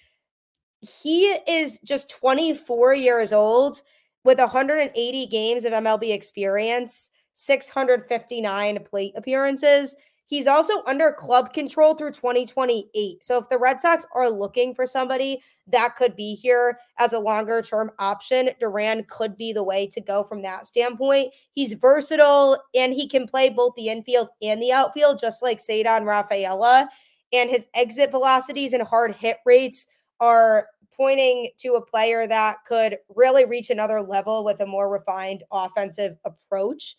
he 0.84 1.28
is 1.48 1.80
just 1.80 2.10
24 2.10 2.93
years 2.93 3.32
old 3.32 3.82
with 4.26 4.39
180 4.39 5.26
games 5.28 5.65
of 5.65 5.74
MLB 5.74 6.13
experience, 6.13 7.10
659 7.34 8.84
plate 8.84 9.13
appearances. 9.15 9.96
He's 10.26 10.48
also 10.48 10.84
under 10.86 11.12
club 11.12 11.54
control 11.54 11.93
through 11.93 12.12
2028. 12.12 13.24
So 13.24 13.38
if 13.38 13.50
the 13.50 13.58
Red 13.58 13.80
Sox 13.80 14.06
are 14.13 14.30
looking 14.30 14.74
for 14.74 14.88
somebody 14.88 15.41
that 15.67 15.96
could 15.98 16.15
be 16.15 16.36
here 16.36 16.78
as 17.00 17.13
a 17.13 17.19
longer 17.19 17.62
term 17.62 17.91
option, 18.00 18.50
Duran 18.60 19.06
could 19.10 19.38
be 19.38 19.54
the 19.54 19.63
way 19.63 19.88
to 19.88 20.02
go 20.02 20.24
from 20.24 20.41
that 20.41 20.65
standpoint. 20.65 21.34
He's 21.54 21.74
versatile 21.74 22.58
and 22.76 22.93
he 22.93 23.08
can 23.08 23.28
play 23.28 23.50
both 23.50 23.74
the 23.76 23.89
infield 23.89 24.30
and 24.41 24.62
the 24.62 24.72
outfield, 24.72 25.19
just 25.19 25.43
like 25.43 25.60
Ceddanne 25.60 26.06
Rafaela. 26.06 26.89
And 27.32 27.50
his 27.50 27.67
exit 27.74 28.12
velocities 28.12 28.74
and 28.74 28.84
hard 28.84 29.15
hit 29.15 29.38
rates 29.46 29.88
are 30.24 30.68
pointing 30.96 31.50
to 31.58 31.74
a 31.74 31.86
player 31.86 32.26
that 32.26 32.58
could 32.66 32.98
really 33.14 33.44
reach 33.44 33.70
another 33.70 34.02
level 34.02 34.46
with 34.46 34.62
a 34.62 34.66
more 34.66 34.90
refined 34.90 35.44
offensive 35.52 36.16
approach. 36.24 36.96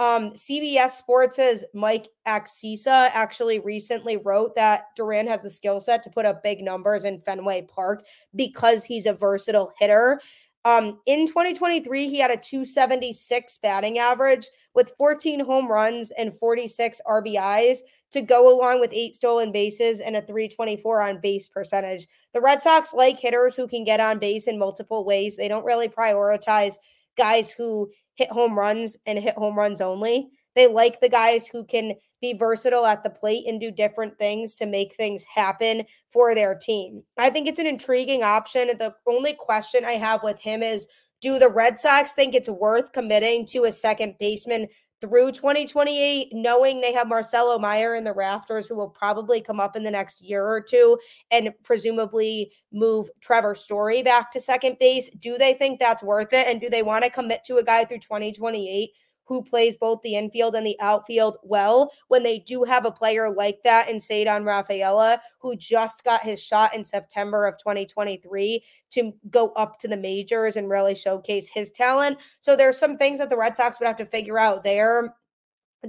Um, 0.00 0.32
CBS 0.32 0.90
Sports' 0.90 1.64
Mike 1.72 2.08
Axisa 2.26 3.10
actually 3.12 3.60
recently 3.60 4.16
wrote 4.16 4.56
that 4.56 4.86
Duran 4.96 5.28
has 5.28 5.42
the 5.42 5.50
skill 5.50 5.80
set 5.80 6.02
to 6.02 6.10
put 6.10 6.26
up 6.26 6.42
big 6.42 6.62
numbers 6.62 7.04
in 7.04 7.20
Fenway 7.20 7.62
Park 7.62 8.04
because 8.34 8.84
he's 8.84 9.06
a 9.06 9.12
versatile 9.12 9.72
hitter. 9.78 10.20
Um, 10.64 10.98
in 11.06 11.28
2023, 11.28 12.08
he 12.08 12.18
had 12.18 12.32
a 12.32 12.36
276 12.36 13.58
batting 13.58 13.98
average 13.98 14.48
with 14.74 14.94
14 14.98 15.38
home 15.44 15.70
runs 15.70 16.10
and 16.12 16.36
46 16.36 17.00
RBIs 17.06 17.80
to 18.14 18.22
go 18.22 18.48
along 18.48 18.80
with 18.80 18.92
eight 18.92 19.16
stolen 19.16 19.50
bases 19.50 20.00
and 20.00 20.16
a 20.16 20.22
324 20.22 21.02
on 21.02 21.20
base 21.20 21.48
percentage. 21.48 22.06
The 22.32 22.40
Red 22.40 22.62
Sox 22.62 22.94
like 22.94 23.18
hitters 23.18 23.56
who 23.56 23.66
can 23.66 23.84
get 23.84 23.98
on 23.98 24.20
base 24.20 24.46
in 24.46 24.58
multiple 24.58 25.04
ways. 25.04 25.36
They 25.36 25.48
don't 25.48 25.64
really 25.64 25.88
prioritize 25.88 26.74
guys 27.18 27.50
who 27.50 27.90
hit 28.14 28.30
home 28.30 28.56
runs 28.56 28.96
and 29.04 29.18
hit 29.18 29.34
home 29.34 29.58
runs 29.58 29.80
only. 29.80 30.30
They 30.54 30.68
like 30.68 31.00
the 31.00 31.08
guys 31.08 31.48
who 31.48 31.64
can 31.64 31.94
be 32.20 32.32
versatile 32.32 32.86
at 32.86 33.02
the 33.02 33.10
plate 33.10 33.44
and 33.48 33.60
do 33.60 33.72
different 33.72 34.16
things 34.16 34.54
to 34.56 34.66
make 34.66 34.94
things 34.94 35.24
happen 35.24 35.82
for 36.12 36.36
their 36.36 36.56
team. 36.56 37.02
I 37.18 37.30
think 37.30 37.48
it's 37.48 37.58
an 37.58 37.66
intriguing 37.66 38.22
option. 38.22 38.68
The 38.68 38.94
only 39.08 39.34
question 39.34 39.84
I 39.84 39.92
have 39.92 40.22
with 40.22 40.38
him 40.38 40.62
is 40.62 40.86
do 41.20 41.40
the 41.40 41.48
Red 41.48 41.80
Sox 41.80 42.12
think 42.12 42.34
it's 42.34 42.48
worth 42.48 42.92
committing 42.92 43.46
to 43.46 43.64
a 43.64 43.72
second 43.72 44.14
baseman 44.20 44.68
through 45.04 45.32
2028, 45.32 46.28
knowing 46.32 46.80
they 46.80 46.92
have 46.94 47.06
Marcelo 47.06 47.58
Meyer 47.58 47.94
in 47.94 48.04
the 48.04 48.12
rafters, 48.12 48.66
who 48.66 48.74
will 48.74 48.88
probably 48.88 49.40
come 49.40 49.60
up 49.60 49.76
in 49.76 49.84
the 49.84 49.90
next 49.90 50.22
year 50.22 50.46
or 50.46 50.62
two 50.62 50.98
and 51.30 51.52
presumably 51.62 52.52
move 52.72 53.10
Trevor 53.20 53.54
Story 53.54 54.02
back 54.02 54.32
to 54.32 54.40
second 54.40 54.78
base? 54.80 55.10
Do 55.18 55.36
they 55.36 55.52
think 55.52 55.78
that's 55.78 56.02
worth 56.02 56.32
it? 56.32 56.46
And 56.46 56.58
do 56.58 56.70
they 56.70 56.82
want 56.82 57.04
to 57.04 57.10
commit 57.10 57.44
to 57.44 57.56
a 57.56 57.62
guy 57.62 57.84
through 57.84 57.98
2028 57.98 58.90
who 59.24 59.42
plays 59.42 59.76
both 59.76 60.00
the 60.02 60.16
infield 60.16 60.54
and 60.54 60.66
the 60.66 60.76
outfield 60.80 61.38
well 61.42 61.90
when 62.08 62.22
they 62.22 62.38
do 62.38 62.62
have 62.64 62.84
a 62.84 62.92
player 62.92 63.30
like 63.30 63.58
that 63.64 63.88
in 63.88 63.96
Ceddanne 63.96 64.46
Rafaela, 64.46 65.20
who 65.38 65.56
just 65.56 66.04
got 66.04 66.22
his 66.22 66.42
shot 66.42 66.74
in 66.74 66.84
September 66.84 67.46
of 67.46 67.58
2023 67.58 68.62
to 68.90 69.12
go 69.30 69.52
up 69.56 69.78
to 69.80 69.88
the 69.88 69.96
majors 69.96 70.56
and 70.56 70.70
really 70.70 70.94
showcase 70.94 71.48
his 71.48 71.70
talent. 71.70 72.18
So 72.40 72.56
there's 72.56 72.78
some 72.78 72.96
things 72.96 73.18
that 73.18 73.30
the 73.30 73.36
Red 73.36 73.56
Sox 73.56 73.80
would 73.80 73.86
have 73.86 73.96
to 73.96 74.06
figure 74.06 74.38
out 74.38 74.64
there. 74.64 75.14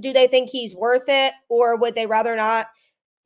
Do 0.00 0.12
they 0.12 0.26
think 0.26 0.50
he's 0.50 0.74
worth 0.74 1.08
it, 1.08 1.32
or 1.48 1.76
would 1.76 1.94
they 1.94 2.06
rather 2.06 2.36
not 2.36 2.66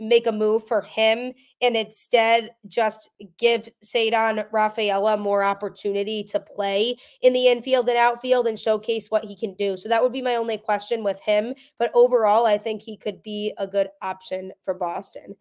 make 0.00 0.26
a 0.26 0.32
move 0.32 0.66
for 0.66 0.80
him 0.80 1.32
and 1.60 1.76
instead 1.76 2.50
just 2.66 3.10
give 3.38 3.68
Ceddanne 3.84 4.46
Rafaela 4.50 5.18
more 5.18 5.44
opportunity 5.44 6.24
to 6.24 6.40
play 6.40 6.96
in 7.20 7.32
the 7.32 7.48
infield 7.48 7.88
and 7.88 7.98
outfield 7.98 8.46
and 8.46 8.58
showcase 8.58 9.10
what 9.10 9.24
he 9.24 9.36
can 9.36 9.54
do. 9.54 9.76
So 9.76 9.88
that 9.88 10.02
would 10.02 10.12
be 10.12 10.22
my 10.22 10.36
only 10.36 10.56
question 10.56 11.04
with 11.04 11.20
him. 11.20 11.54
But 11.78 11.90
overall, 11.94 12.46
I 12.46 12.56
think 12.56 12.82
he 12.82 12.96
could 12.96 13.22
be 13.22 13.52
a 13.58 13.66
good 13.66 13.88
option 14.00 14.52
for 14.64 14.74
Boston. 14.74 15.36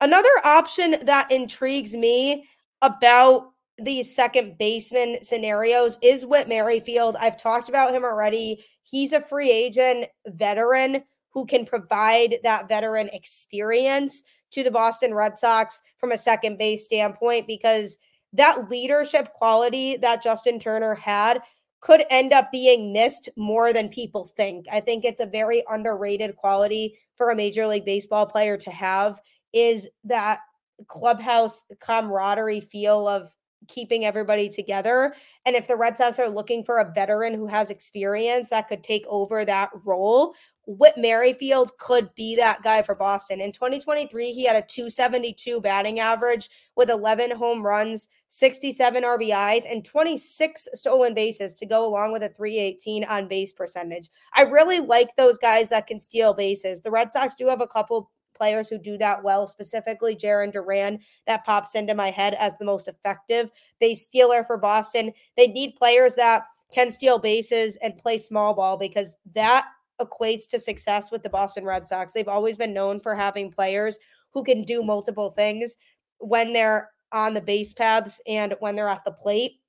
Another 0.00 0.28
option 0.44 0.96
that 1.04 1.32
intrigues 1.32 1.94
me 1.94 2.46
about 2.82 3.50
these 3.78 4.14
second 4.14 4.58
baseman 4.58 5.22
scenarios 5.22 5.98
is 6.02 6.26
Whit 6.26 6.48
Merrifield. 6.48 7.16
I've 7.20 7.40
talked 7.40 7.68
about 7.68 7.94
him 7.94 8.04
already. 8.04 8.64
He's 8.82 9.12
a 9.12 9.20
free 9.20 9.50
agent 9.50 10.06
veteran 10.26 11.04
who 11.30 11.46
can 11.46 11.64
provide 11.64 12.36
that 12.42 12.68
veteran 12.68 13.08
experience 13.12 14.22
to 14.50 14.62
the 14.62 14.70
Boston 14.70 15.14
Red 15.14 15.38
Sox 15.38 15.82
from 15.98 16.12
a 16.12 16.18
second 16.18 16.58
base 16.58 16.84
standpoint 16.84 17.46
because 17.46 17.98
that 18.32 18.68
leadership 18.70 19.32
quality 19.34 19.96
that 19.96 20.22
Justin 20.22 20.58
Turner 20.58 20.94
had 20.94 21.40
could 21.80 22.02
end 22.10 22.32
up 22.32 22.50
being 22.50 22.92
missed 22.92 23.28
more 23.36 23.72
than 23.72 23.88
people 23.88 24.32
think. 24.36 24.66
I 24.70 24.80
think 24.80 25.04
it's 25.04 25.20
a 25.20 25.26
very 25.26 25.62
underrated 25.68 26.36
quality 26.36 26.98
for 27.16 27.30
a 27.30 27.36
major 27.36 27.66
league 27.66 27.84
baseball 27.84 28.26
player 28.26 28.56
to 28.56 28.70
have 28.70 29.20
is 29.52 29.88
that 30.04 30.40
clubhouse 30.86 31.64
camaraderie 31.80 32.60
feel 32.60 33.06
of 33.08 33.32
keeping 33.66 34.04
everybody 34.04 34.48
together. 34.48 35.14
And 35.44 35.56
if 35.56 35.68
the 35.68 35.76
Red 35.76 35.96
Sox 35.96 36.18
are 36.18 36.28
looking 36.28 36.64
for 36.64 36.78
a 36.78 36.92
veteran 36.92 37.34
who 37.34 37.46
has 37.46 37.70
experience 37.70 38.48
that 38.50 38.68
could 38.68 38.82
take 38.82 39.04
over 39.08 39.44
that 39.44 39.70
role, 39.84 40.34
Whit 40.70 40.98
Merrifield 40.98 41.78
could 41.78 42.14
be 42.14 42.36
that 42.36 42.62
guy 42.62 42.82
for 42.82 42.94
Boston. 42.94 43.40
In 43.40 43.52
2023, 43.52 44.32
he 44.32 44.44
had 44.44 44.54
a 44.54 44.66
272 44.66 45.62
batting 45.62 45.98
average 45.98 46.50
with 46.76 46.90
11 46.90 47.30
home 47.30 47.62
runs, 47.64 48.10
67 48.28 49.02
RBIs, 49.02 49.62
and 49.66 49.82
26 49.82 50.68
stolen 50.74 51.14
bases 51.14 51.54
to 51.54 51.64
go 51.64 51.86
along 51.86 52.12
with 52.12 52.22
a 52.22 52.28
318 52.28 53.04
on 53.04 53.28
base 53.28 53.50
percentage. 53.50 54.10
I 54.34 54.42
really 54.42 54.80
like 54.80 55.16
those 55.16 55.38
guys 55.38 55.70
that 55.70 55.86
can 55.86 55.98
steal 55.98 56.34
bases. 56.34 56.82
The 56.82 56.90
Red 56.90 57.12
Sox 57.12 57.34
do 57.34 57.48
have 57.48 57.62
a 57.62 57.66
couple 57.66 58.10
players 58.34 58.68
who 58.68 58.76
do 58.76 58.98
that 58.98 59.24
well, 59.24 59.46
specifically 59.46 60.14
Jarren 60.14 60.52
Duran. 60.52 60.98
That 61.26 61.46
pops 61.46 61.76
into 61.76 61.94
my 61.94 62.10
head 62.10 62.34
as 62.34 62.58
the 62.58 62.66
most 62.66 62.88
effective 62.88 63.50
base 63.80 64.04
stealer 64.04 64.44
for 64.44 64.58
Boston. 64.58 65.14
They 65.34 65.46
need 65.46 65.76
players 65.76 66.14
that 66.16 66.42
can 66.74 66.92
steal 66.92 67.18
bases 67.18 67.78
and 67.78 67.96
play 67.96 68.18
small 68.18 68.52
ball 68.52 68.76
because 68.76 69.16
that 69.34 69.64
equates 70.00 70.48
to 70.48 70.58
success 70.58 71.10
with 71.10 71.22
the 71.22 71.30
Boston 71.30 71.64
Red 71.64 71.86
Sox. 71.86 72.12
They've 72.12 72.28
always 72.28 72.56
been 72.56 72.72
known 72.72 73.00
for 73.00 73.14
having 73.14 73.50
players 73.50 73.98
who 74.32 74.44
can 74.44 74.62
do 74.62 74.82
multiple 74.82 75.30
things 75.30 75.76
when 76.18 76.52
they're 76.52 76.90
on 77.12 77.34
the 77.34 77.40
base 77.40 77.72
paths 77.72 78.20
and 78.26 78.54
when 78.60 78.76
they're 78.76 78.88
at 78.88 79.04
the 79.04 79.12
plate. 79.12 79.60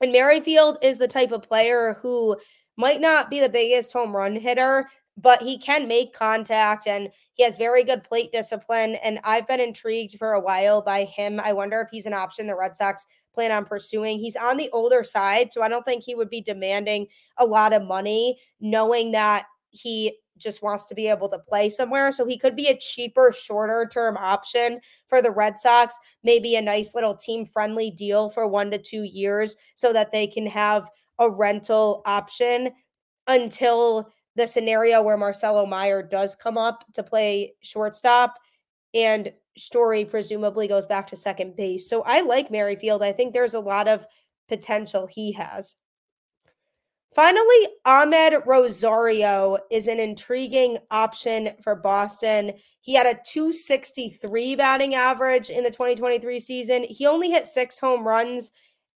And 0.00 0.12
Merrifield 0.12 0.78
is 0.82 0.98
the 0.98 1.08
type 1.08 1.32
of 1.32 1.42
player 1.42 1.96
who 2.02 2.36
might 2.76 3.00
not 3.00 3.30
be 3.30 3.40
the 3.40 3.48
biggest 3.48 3.92
home 3.92 4.14
run 4.14 4.34
hitter, 4.34 4.88
but 5.16 5.42
he 5.42 5.58
can 5.58 5.86
make 5.86 6.12
contact 6.12 6.86
and 6.86 7.10
he 7.34 7.44
has 7.44 7.56
very 7.56 7.84
good 7.84 8.02
plate 8.04 8.32
discipline. 8.32 8.96
And 8.96 9.20
I've 9.24 9.46
been 9.46 9.60
intrigued 9.60 10.18
for 10.18 10.32
a 10.32 10.40
while 10.40 10.82
by 10.82 11.04
him. 11.04 11.40
I 11.40 11.52
wonder 11.52 11.80
if 11.80 11.88
he's 11.90 12.06
an 12.06 12.14
option 12.14 12.46
the 12.46 12.56
Red 12.56 12.76
Sox 12.76 13.06
plan 13.34 13.52
on 13.52 13.64
pursuing. 13.64 14.18
He's 14.18 14.36
on 14.36 14.56
the 14.56 14.68
older 14.72 15.04
side, 15.04 15.52
so 15.52 15.62
I 15.62 15.68
don't 15.68 15.84
think 15.84 16.02
he 16.02 16.14
would 16.14 16.28
be 16.28 16.40
demanding 16.40 17.06
a 17.38 17.46
lot 17.46 17.72
of 17.72 17.82
money, 17.82 18.38
knowing 18.60 19.12
that 19.12 19.46
he 19.72 20.16
just 20.38 20.62
wants 20.62 20.84
to 20.86 20.94
be 20.94 21.08
able 21.08 21.28
to 21.28 21.38
play 21.38 21.68
somewhere. 21.68 22.12
So 22.12 22.26
he 22.26 22.38
could 22.38 22.56
be 22.56 22.68
a 22.68 22.78
cheaper, 22.78 23.32
shorter 23.32 23.88
term 23.90 24.16
option 24.16 24.80
for 25.08 25.20
the 25.20 25.30
Red 25.30 25.58
Sox, 25.58 25.94
maybe 26.22 26.56
a 26.56 26.62
nice 26.62 26.94
little 26.94 27.16
team 27.16 27.46
friendly 27.46 27.90
deal 27.90 28.30
for 28.30 28.46
one 28.46 28.70
to 28.70 28.78
two 28.78 29.02
years 29.02 29.56
so 29.74 29.92
that 29.92 30.12
they 30.12 30.26
can 30.26 30.46
have 30.46 30.88
a 31.18 31.28
rental 31.28 32.02
option 32.06 32.70
until 33.26 34.10
the 34.36 34.46
scenario 34.46 35.02
where 35.02 35.16
Marcelo 35.16 35.66
Meyer 35.66 36.02
does 36.02 36.36
come 36.36 36.56
up 36.56 36.84
to 36.94 37.02
play 37.02 37.54
shortstop 37.62 38.38
and 38.94 39.32
Story 39.58 40.06
presumably 40.06 40.66
goes 40.66 40.86
back 40.86 41.06
to 41.08 41.16
second 41.16 41.56
base. 41.56 41.88
So 41.88 42.02
I 42.06 42.22
like 42.22 42.50
Merrifield. 42.50 43.02
I 43.02 43.12
think 43.12 43.34
there's 43.34 43.52
a 43.52 43.60
lot 43.60 43.86
of 43.86 44.06
potential 44.48 45.06
he 45.06 45.32
has. 45.32 45.76
Finally, 47.14 47.68
Amed 47.84 48.46
Rosario 48.46 49.58
is 49.70 49.86
an 49.86 50.00
intriguing 50.00 50.78
option 50.90 51.50
for 51.62 51.74
Boston. 51.74 52.52
He 52.80 52.94
had 52.94 53.06
a 53.06 53.20
263 53.26 54.56
batting 54.56 54.94
average 54.94 55.50
in 55.50 55.62
the 55.62 55.70
2023 55.70 56.40
season. 56.40 56.84
He 56.84 57.06
only 57.06 57.30
hit 57.30 57.46
six 57.46 57.78
home 57.78 58.06
runs 58.06 58.52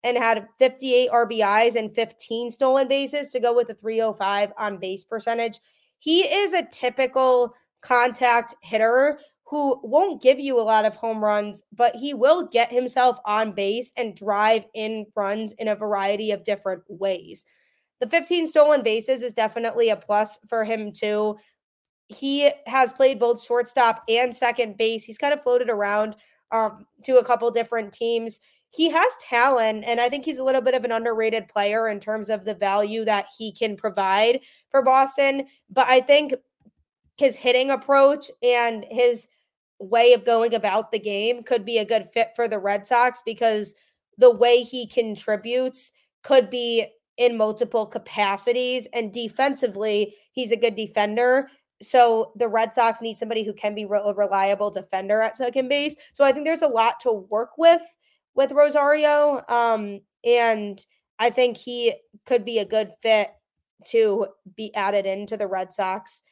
and 0.06 0.18
had 0.18 0.48
58 0.60 1.10
RBIs 1.10 1.76
and 1.76 1.94
15 1.94 2.52
stolen 2.52 2.88
bases 2.88 3.28
to 3.30 3.40
go 3.42 3.54
with 3.54 3.68
the 3.68 3.74
305 3.74 4.54
on 4.58 4.78
base 4.78 5.04
percentage. 5.04 5.60
He 6.00 6.22
is 6.22 6.54
a 6.54 6.68
typical 6.72 7.54
contact 7.82 8.56
hitter 8.62 9.20
who 9.44 9.80
won't 9.84 10.22
give 10.22 10.40
you 10.40 10.58
a 10.58 10.62
lot 10.62 10.86
of 10.86 10.96
home 10.96 11.24
runs, 11.24 11.64
but 11.74 11.96
he 11.96 12.14
will 12.14 12.48
get 12.48 12.72
himself 12.72 13.18
on 13.26 13.52
base 13.52 13.92
and 13.98 14.16
drive 14.16 14.64
in 14.74 15.06
runs 15.16 15.52
in 15.54 15.68
a 15.68 15.76
variety 15.76 16.32
of 16.32 16.44
different 16.46 16.82
ways. 16.88 17.46
The 18.02 18.08
15 18.08 18.48
stolen 18.48 18.84
bases 18.84 19.24
is 19.24 19.34
definitely 19.34 19.90
a 19.90 19.96
plus 19.96 20.40
for 20.48 20.64
him, 20.64 20.92
too. 20.92 21.38
He 22.08 22.52
has 22.68 22.94
played 22.94 23.20
both 23.20 23.44
shortstop 23.44 24.04
and 24.10 24.36
second 24.36 24.78
base. 24.78 25.04
He's 25.04 25.18
kind 25.18 25.34
of 25.34 25.42
floated 25.42 25.70
around 25.70 26.16
um, 26.52 26.86
to 27.04 27.18
a 27.18 27.24
couple 27.24 27.50
different 27.52 27.94
teams. 27.94 28.42
He 28.70 28.90
has 28.90 29.14
talent, 29.22 29.86
and 29.88 30.02
I 30.02 30.10
think 30.10 30.26
he's 30.26 30.40
a 30.40 30.44
little 30.44 30.62
bit 30.62 30.76
of 30.76 30.84
an 30.84 30.92
underrated 30.92 31.48
player 31.48 31.88
in 31.88 32.00
terms 32.00 32.30
of 32.30 32.44
the 32.44 32.56
value 32.56 33.06
that 33.06 33.28
he 33.38 33.52
can 33.54 33.78
provide 33.78 34.42
for 34.70 34.82
Boston. 34.82 35.48
But 35.70 35.88
I 35.88 36.02
think 36.02 36.34
his 37.18 37.38
hitting 37.38 37.72
approach 37.72 38.30
and 38.44 38.86
his 38.92 39.30
way 39.80 40.14
of 40.14 40.26
going 40.26 40.54
about 40.54 40.92
the 40.92 41.00
game 41.00 41.44
could 41.44 41.66
be 41.66 41.78
a 41.78 41.86
good 41.86 42.10
fit 42.14 42.30
for 42.36 42.48
the 42.48 42.60
Red 42.60 42.86
Sox 42.86 43.22
because 43.26 43.74
the 44.18 44.32
way 44.32 44.64
he 44.64 44.88
contributes 44.88 45.92
could 46.24 46.50
be 46.50 46.86
in 47.18 47.38
multiple 47.38 47.86
capacities. 47.86 48.88
And 48.94 49.14
defensively, 49.14 50.16
he's 50.32 50.52
a 50.52 50.58
good 50.58 50.76
defender. 50.76 51.50
So 51.82 52.32
the 52.36 52.48
Red 52.48 52.74
Sox 52.74 53.02
need 53.02 53.18
somebody 53.18 53.44
who 53.44 53.54
can 53.54 53.76
be 53.76 53.84
a 53.84 54.14
reliable 54.14 54.72
defender 54.72 55.22
at 55.22 55.38
second 55.38 55.68
base. 55.68 55.96
So 56.14 56.24
I 56.24 56.32
think 56.32 56.46
there's 56.46 56.62
a 56.62 56.68
lot 56.68 57.00
to 57.02 57.12
work 57.12 57.58
with 57.58 57.82
with 58.34 58.52
Rosario. 58.52 59.42
Um, 59.48 60.02
and 60.26 60.80
I 61.20 61.30
think 61.30 61.58
he 61.58 61.96
could 62.26 62.46
be 62.46 62.60
a 62.60 62.66
good 62.66 62.92
fit 63.02 63.30
to 63.88 64.28
be 64.56 64.74
added 64.76 65.06
into 65.06 65.38
the 65.38 65.48
Red 65.48 65.74
Sox 65.74 66.24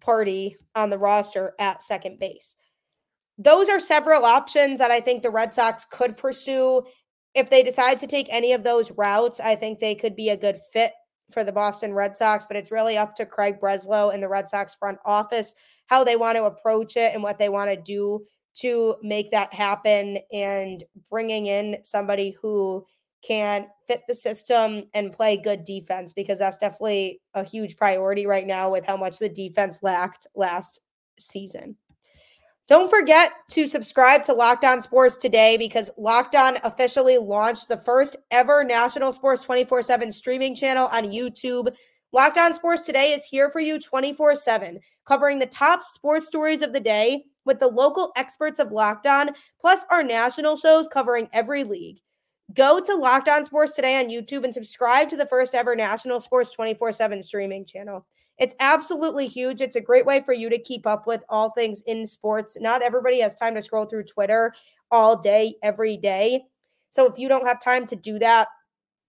party 0.00 0.56
on 0.74 0.90
the 0.90 0.98
roster 0.98 1.54
at 1.58 1.82
second 1.82 2.18
base. 2.18 2.56
Those 3.38 3.68
are 3.68 3.80
several 3.80 4.24
options 4.24 4.78
that 4.78 4.90
I 4.90 5.00
think 5.00 5.22
the 5.22 5.30
Red 5.30 5.54
Sox 5.54 5.84
could 5.90 6.16
pursue 6.16 6.82
if 7.36 7.50
they 7.50 7.62
decide 7.62 7.98
to 7.98 8.06
take 8.06 8.26
any 8.30 8.54
of 8.54 8.64
those 8.64 8.90
routes, 8.92 9.40
I 9.40 9.54
think 9.54 9.78
they 9.78 9.94
could 9.94 10.16
be 10.16 10.30
a 10.30 10.36
good 10.36 10.58
fit 10.72 10.92
for 11.30 11.44
the 11.44 11.52
Boston 11.52 11.92
Red 11.92 12.16
Sox, 12.16 12.46
but 12.46 12.56
it's 12.56 12.72
really 12.72 12.96
up 12.96 13.14
to 13.16 13.26
Craig 13.26 13.60
Breslow 13.60 14.12
and 14.12 14.22
the 14.22 14.28
Red 14.28 14.48
Sox 14.48 14.74
front 14.74 14.98
office 15.04 15.54
how 15.86 16.02
they 16.02 16.16
want 16.16 16.36
to 16.36 16.44
approach 16.44 16.96
it 16.96 17.12
and 17.14 17.22
what 17.22 17.38
they 17.38 17.48
want 17.48 17.70
to 17.70 17.76
do 17.76 18.24
to 18.54 18.96
make 19.02 19.30
that 19.32 19.52
happen 19.52 20.18
and 20.32 20.82
bringing 21.10 21.46
in 21.46 21.76
somebody 21.84 22.34
who 22.40 22.84
can 23.22 23.66
fit 23.86 24.00
the 24.08 24.14
system 24.14 24.84
and 24.94 25.12
play 25.12 25.36
good 25.36 25.62
defense 25.64 26.12
because 26.12 26.38
that's 26.38 26.56
definitely 26.56 27.20
a 27.34 27.44
huge 27.44 27.76
priority 27.76 28.26
right 28.26 28.46
now 28.46 28.70
with 28.70 28.86
how 28.86 28.96
much 28.96 29.18
the 29.18 29.28
defense 29.28 29.80
lacked 29.82 30.26
last 30.34 30.80
season. 31.18 31.76
Don't 32.68 32.90
forget 32.90 33.30
to 33.50 33.68
subscribe 33.68 34.24
to 34.24 34.32
Locked 34.32 34.64
On 34.64 34.82
Sports 34.82 35.16
today 35.16 35.56
because 35.56 35.92
Locked 35.96 36.34
On 36.34 36.56
officially 36.64 37.16
launched 37.16 37.68
the 37.68 37.76
first 37.76 38.16
ever 38.32 38.64
national 38.64 39.12
sports 39.12 39.44
24 39.44 39.82
7 39.82 40.10
streaming 40.10 40.56
channel 40.56 40.88
on 40.90 41.04
YouTube. 41.04 41.72
Locked 42.10 42.38
On 42.38 42.52
Sports 42.52 42.84
today 42.84 43.12
is 43.12 43.24
here 43.24 43.50
for 43.50 43.60
you 43.60 43.78
24 43.78 44.34
7, 44.34 44.80
covering 45.06 45.38
the 45.38 45.46
top 45.46 45.84
sports 45.84 46.26
stories 46.26 46.60
of 46.60 46.72
the 46.72 46.80
day 46.80 47.22
with 47.44 47.60
the 47.60 47.68
local 47.68 48.10
experts 48.16 48.58
of 48.58 48.72
Locked 48.72 49.06
On, 49.06 49.30
plus 49.60 49.84
our 49.88 50.02
national 50.02 50.56
shows 50.56 50.88
covering 50.88 51.28
every 51.32 51.62
league. 51.62 52.00
Go 52.52 52.80
to 52.80 52.96
Locked 52.96 53.28
On 53.28 53.44
Sports 53.44 53.76
today 53.76 54.00
on 54.00 54.10
YouTube 54.10 54.42
and 54.42 54.52
subscribe 54.52 55.08
to 55.10 55.16
the 55.16 55.26
first 55.26 55.54
ever 55.54 55.76
national 55.76 56.20
sports 56.20 56.50
24 56.50 56.90
7 56.90 57.22
streaming 57.22 57.64
channel. 57.64 58.04
It's 58.38 58.54
absolutely 58.60 59.26
huge. 59.26 59.60
It's 59.60 59.76
a 59.76 59.80
great 59.80 60.04
way 60.04 60.20
for 60.20 60.34
you 60.34 60.50
to 60.50 60.58
keep 60.58 60.86
up 60.86 61.06
with 61.06 61.22
all 61.28 61.50
things 61.50 61.82
in 61.86 62.06
sports. 62.06 62.56
Not 62.60 62.82
everybody 62.82 63.20
has 63.20 63.34
time 63.34 63.54
to 63.54 63.62
scroll 63.62 63.86
through 63.86 64.04
Twitter 64.04 64.52
all 64.90 65.16
day, 65.16 65.54
every 65.62 65.96
day. 65.96 66.42
So 66.90 67.06
if 67.06 67.18
you 67.18 67.28
don't 67.28 67.46
have 67.46 67.62
time 67.62 67.86
to 67.86 67.96
do 67.96 68.18
that, 68.18 68.48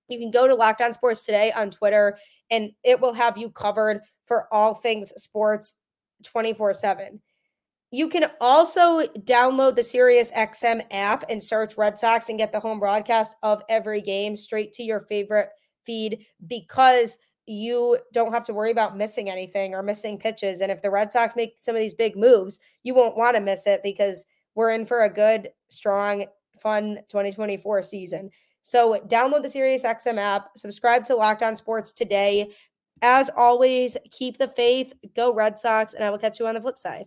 you 0.08 0.18
can 0.18 0.32
go 0.32 0.48
to 0.48 0.56
Locked 0.56 0.82
On 0.82 0.94
Sports 0.94 1.26
today 1.26 1.52
on 1.52 1.72
Twitter 1.72 2.18
and 2.50 2.72
it 2.84 3.00
will 3.00 3.14
have 3.14 3.38
you 3.38 3.50
covered 3.50 4.02
for 4.26 4.48
all 4.52 4.74
things 4.74 5.12
sports 5.22 5.76
24 6.24 6.74
7. 6.74 7.22
You 7.92 8.10
can 8.10 8.26
also 8.42 9.06
download 9.20 9.76
the 9.76 9.82
SiriusXM 9.82 10.84
app 10.92 11.24
and 11.30 11.42
search 11.42 11.78
Red 11.78 11.98
Sox 11.98 12.28
and 12.30 12.38
get 12.38 12.52
the 12.52 12.60
home 12.60 12.80
broadcast 12.80 13.36
of 13.44 13.62
every 13.70 14.02
game 14.02 14.36
straight 14.36 14.74
to 14.74 14.84
your 14.84 15.02
favorite 15.02 15.50
feed 15.86 16.26
because 16.48 17.18
you 17.48 17.98
don't 18.14 18.34
have 18.34 18.44
to 18.44 18.54
worry 18.54 18.72
about 18.72 18.98
missing 18.98 19.30
anything 19.30 19.74
or 19.74 19.82
missing 19.82 20.20
pitches. 20.20 20.62
And 20.62 20.72
if 20.72 20.82
the 20.82 20.92
Red 20.92 21.12
Sox 21.12 21.36
make 21.36 21.56
some 21.60 21.76
of 21.76 21.82
these 21.82 21.94
big 21.94 22.18
moves, 22.18 22.60
you 22.84 22.94
won't 22.94 23.18
want 23.18 23.36
to 23.36 23.42
miss 23.42 23.66
it 23.66 23.82
because 23.84 24.26
we're 24.54 24.72
in 24.72 24.86
for 24.86 25.02
a 25.02 25.10
good, 25.10 25.50
strong, 25.70 26.26
fun 26.60 27.00
2024 27.10 27.84
season. 27.84 28.30
So 28.64 29.00
download 29.08 29.44
the 29.44 29.48
SiriusXM 29.48 30.18
app, 30.18 30.50
subscribe 30.58 31.06
to 31.06 31.16
Locked 31.16 31.42
On 31.42 31.56
Sports 31.56 31.94
today. 31.94 32.52
As 33.02 33.30
always, 33.38 33.96
keep 34.12 34.38
the 34.38 34.50
faith, 34.50 34.92
go 35.16 35.34
Red 35.34 35.58
Sox, 35.58 35.94
and 35.94 36.04
I 36.04 36.10
will 36.10 36.18
catch 36.18 36.40
you 36.40 36.48
on 36.48 36.56
the 36.56 36.62
flip 36.62 36.78
side. 36.78 37.06